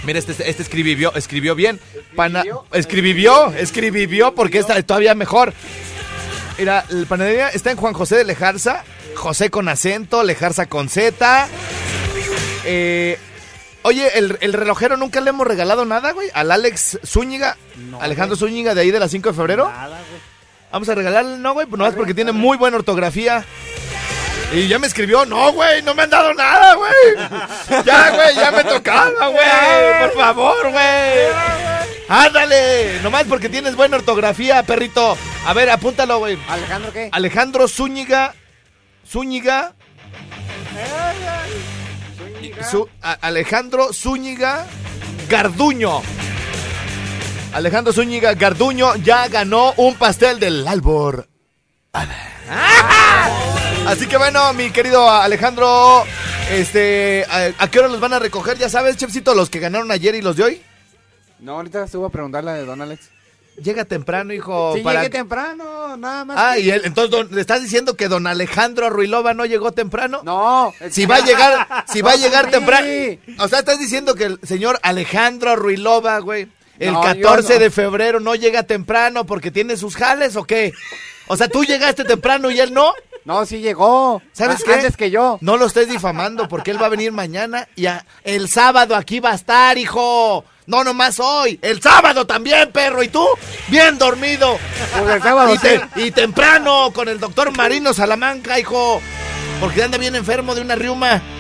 Mira, 0.06 0.20
este, 0.20 0.32
este 0.50 0.64
escribió, 0.64 1.14
escribió 1.16 1.54
bien. 1.54 1.80
Pana, 2.16 2.44
escribió, 2.72 3.52
escribió, 3.54 4.34
porque 4.34 4.60
está 4.60 4.82
todavía 4.84 5.16
mejor. 5.16 5.54
Mira, 6.58 6.86
la 6.90 7.06
panadería 7.06 7.50
está 7.50 7.72
en 7.72 7.78
Juan 7.78 7.94
José 7.94 8.16
de 8.16 8.24
Lejarza. 8.24 8.84
José 9.16 9.50
con 9.50 9.68
acento, 9.68 10.24
Lejarza 10.24 10.68
con 10.68 10.88
Z. 10.88 11.50
Eh, 12.70 13.18
oye, 13.84 14.18
el, 14.18 14.38
el 14.42 14.54
relojero 14.54 14.98
nunca 14.98 15.22
le 15.22 15.30
hemos 15.30 15.48
regalado 15.48 15.86
nada, 15.86 16.12
güey. 16.12 16.30
Al 16.34 16.52
Alex 16.52 17.00
Zúñiga. 17.06 17.58
Alejandro 18.00 18.36
Zúñiga 18.36 18.76
de 18.76 18.82
ahí 18.82 18.92
de 18.92 19.00
las 19.00 19.10
5 19.12 19.30
de 19.30 19.36
febrero. 19.36 19.70
Nada, 19.70 19.88
güey. 20.10 20.22
Vamos 20.72 20.90
a 20.90 20.96
regalarle, 20.96 21.38
no, 21.38 21.54
güey, 21.54 21.66
pues 21.66 21.80
nomás 21.80 21.96
porque 21.96 22.14
tiene 22.14 22.34
muy 22.34 22.58
buena 22.58 22.76
ortografía. 22.78 23.46
Y 24.54 24.68
ya 24.68 24.80
me 24.80 24.88
escribió, 24.88 25.26
no, 25.26 25.52
güey, 25.54 25.82
no 25.82 25.94
me 25.96 26.04
han 26.04 26.10
dado 26.10 26.34
nada, 26.34 26.76
güey. 26.76 26.92
Ya, 27.86 28.12
güey, 28.12 28.36
ya 28.36 28.52
me 28.52 28.64
tocaba, 28.66 29.28
güey. 29.28 30.00
Por 30.02 30.14
favor, 30.16 30.72
güey. 30.72 31.28
Ándale, 32.10 33.00
nomás 33.02 33.26
porque 33.26 33.50
tienes 33.50 33.76
buena 33.76 33.98
ortografía, 33.98 34.64
perrito. 34.64 35.18
A 35.46 35.54
ver, 35.54 35.70
apúntalo, 35.70 36.20
güey. 36.20 36.38
¿Alejandro 36.50 36.92
qué? 36.94 37.10
Alejandro 37.12 37.68
Zúñiga. 37.68 38.34
Zúñiga. 39.10 39.74
Su- 42.70 42.88
a- 43.02 43.14
Alejandro 43.14 43.94
Zúñiga 43.94 44.66
Garduño. 45.30 46.02
Alejandro 47.54 47.94
Zúñiga 47.94 48.34
Garduño 48.34 48.96
ya 48.98 49.28
ganó 49.28 49.74
un 49.78 49.96
pastel 49.96 50.40
del 50.40 50.68
Albor. 50.68 51.28
Así 53.88 54.06
que 54.08 54.18
bueno, 54.18 54.54
mi 54.54 54.70
querido 54.72 55.10
Alejandro, 55.10 56.04
este, 56.52 57.26
¿a, 57.30 57.64
a 57.64 57.72
qué 57.72 57.80
hora 57.80 57.88
los 57.88 58.00
van 58.00 58.14
a 58.14 58.20
recoger? 58.20 58.58
Ya 58.58 58.70
sabes, 58.70 58.98
Chefcito, 58.98 59.34
los 59.34 59.50
que 59.50 59.60
ganaron 59.60 59.92
ayer 59.92 60.14
y 60.16 60.22
los 60.22 60.36
de 60.36 60.44
hoy. 60.44 60.62
No, 61.40 61.54
ahorita 61.54 61.86
estuvo 61.86 62.06
a 62.06 62.10
preguntarle 62.10 62.52
de 62.52 62.66
Don 62.66 62.82
Alex. 62.82 63.10
Llega 63.62 63.86
temprano, 63.86 64.34
hijo. 64.34 64.74
Sí, 64.76 64.82
para- 64.82 65.00
llegué 65.02 65.10
temprano, 65.18 65.98
nada 65.98 66.26
más. 66.26 66.38
Ah, 66.40 66.54
que- 66.56 66.62
y 66.62 66.70
él, 66.70 66.82
entonces 66.86 67.10
don- 67.10 67.28
le 67.34 67.42
estás 67.42 67.62
diciendo 67.62 67.96
que 67.96 68.08
don 68.08 68.28
Alejandro 68.28 68.90
Ruilova 68.92 69.34
no 69.34 69.46
llegó 69.46 69.72
temprano. 69.72 70.22
No. 70.24 70.72
Si 70.92 71.06
va 71.08 71.16
a 71.16 71.26
llegar, 71.26 71.68
si 71.92 72.02
va 72.02 72.12
a 72.12 72.16
llegar 72.18 72.46
sí. 72.46 72.52
temprano. 72.52 72.88
O 73.40 73.48
sea, 73.48 73.60
estás 73.60 73.80
diciendo 73.80 74.14
que 74.14 74.26
el 74.26 74.40
señor 74.44 74.80
Alejandro 74.84 75.56
Ruilova, 75.56 76.20
güey, 76.20 76.48
el 76.78 76.94
No, 76.94 77.02
yo 77.02 77.22
14 77.24 77.56
no. 77.56 77.60
de 77.62 77.72
febrero 77.72 78.20
no 78.20 78.36
llega 78.36 78.62
temprano 78.64 79.26
porque 79.26 79.50
tiene 79.50 79.76
sus 79.76 79.96
jales 79.96 80.36
o 80.36 80.44
qué? 80.44 80.72
O 81.28 81.36
sea, 81.36 81.48
tú 81.48 81.64
llegaste 81.66 82.04
temprano 82.04 82.52
y 82.52 82.60
él 82.60 82.72
no. 82.74 82.94
No, 83.26 83.46
sí 83.48 83.60
llegó. 83.60 84.22
¿Sabes 84.34 84.60
Ah, 84.62 84.64
qué? 84.66 84.74
Antes 84.76 84.96
que 84.96 85.10
yo. 85.10 85.40
No 85.42 85.58
lo 85.58 85.66
estés 85.66 85.90
difamando 85.90 86.48
porque 86.48 86.70
él 86.72 86.82
va 86.82 86.86
a 86.86 86.90
venir 86.90 87.12
mañana 87.12 87.68
y 87.76 87.88
a- 87.88 88.06
el 88.24 88.48
sábado 88.50 88.96
aquí 88.96 89.20
va 89.20 89.32
a 89.32 89.36
estar, 89.36 89.78
hijo. 89.80 90.46
No 90.68 90.84
nomás 90.84 91.20
hoy, 91.20 91.58
el 91.62 91.82
sábado 91.82 92.28
también, 92.28 92.72
perro. 92.72 93.02
¿Y 93.02 93.08
tú? 93.08 93.26
Bien 93.70 93.98
dormido. 93.98 94.60
Pues 95.00 95.16
el 95.16 95.22
sábado 95.24 95.54
y, 95.56 95.58
te- 95.58 95.82
y 95.96 96.12
temprano 96.12 96.92
con 96.94 97.08
el 97.08 97.20
doctor 97.20 97.56
Marino 97.56 97.94
Salamanca, 97.94 98.60
hijo. 98.60 99.02
Porque 99.62 99.82
anda 99.84 99.98
bien 99.98 100.16
enfermo 100.16 100.54
de 100.54 100.62
una 100.62 100.76
riuma. 100.76 101.22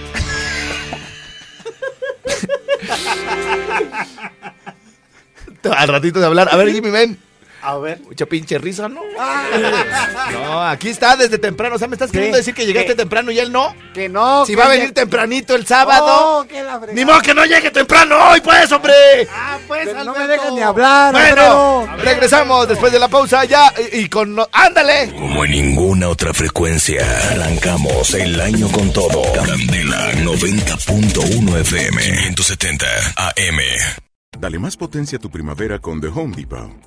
Al 5.75 5.87
ratito 5.89 6.19
de 6.19 6.25
hablar. 6.25 6.47
A 6.51 6.55
ver, 6.55 6.71
Jimmy, 6.71 6.89
ven. 6.89 7.19
A 7.67 7.77
ver. 7.79 7.99
Mucha 8.05 8.25
pinche 8.25 8.57
risa, 8.57 8.87
¿no? 8.87 9.01
No, 10.31 10.63
aquí 10.63 10.87
está 10.89 11.17
desde 11.17 11.37
temprano. 11.37 11.75
O 11.75 11.77
sea, 11.79 11.87
me 11.89 11.95
estás 11.95 12.11
queriendo 12.11 12.37
decir 12.37 12.53
que 12.53 12.65
llegaste 12.65 12.91
¿Qué? 12.91 12.95
temprano 12.95 13.29
y 13.31 13.39
él 13.39 13.51
no. 13.51 13.75
Que 13.93 14.07
no. 14.07 14.45
Si 14.45 14.53
que 14.53 14.57
va 14.59 14.65
a 14.65 14.69
venir 14.69 14.93
tempranito 14.93 15.53
el 15.55 15.65
sábado. 15.67 16.05
Oh, 16.39 16.45
que 16.47 16.63
la 16.63 16.77
fregada. 16.77 16.93
Ni 16.93 17.03
modo 17.03 17.19
que 17.21 17.33
no 17.33 17.43
llegue 17.45 17.69
temprano 17.71 18.15
hoy, 18.29 18.39
pues, 18.39 18.71
hombre. 18.71 18.93
Ah, 19.31 19.57
pues, 19.67 19.93
No 20.05 20.13
me 20.13 20.27
dejan 20.27 20.55
ni 20.55 20.61
hablar, 20.61 21.11
Bueno, 21.11 21.87
regresamos 21.97 22.67
después 22.69 22.91
de 22.93 22.99
la 22.99 23.07
pausa 23.09 23.43
ya 23.45 23.73
y, 23.91 23.99
y 24.01 24.09
con... 24.09 24.33
no- 24.35 24.47
¡Ándale! 24.53 25.11
Como 25.13 25.43
en 25.43 25.51
ninguna 25.51 26.07
otra 26.07 26.33
frecuencia, 26.33 27.05
arrancamos 27.31 28.13
el 28.13 28.39
año 28.39 28.69
con 28.69 28.93
todo. 28.93 29.21
Candela 29.33 30.13
90.1 30.13 31.57
FM, 31.61 32.01
570 32.01 32.85
AM. 33.17 33.59
Dale 34.39 34.59
más 34.59 34.77
potencia 34.77 35.17
a 35.17 35.21
tu 35.21 35.29
primavera 35.29 35.79
con 35.79 35.99
The 35.99 36.07
Home 36.07 36.35
Depot. 36.35 36.86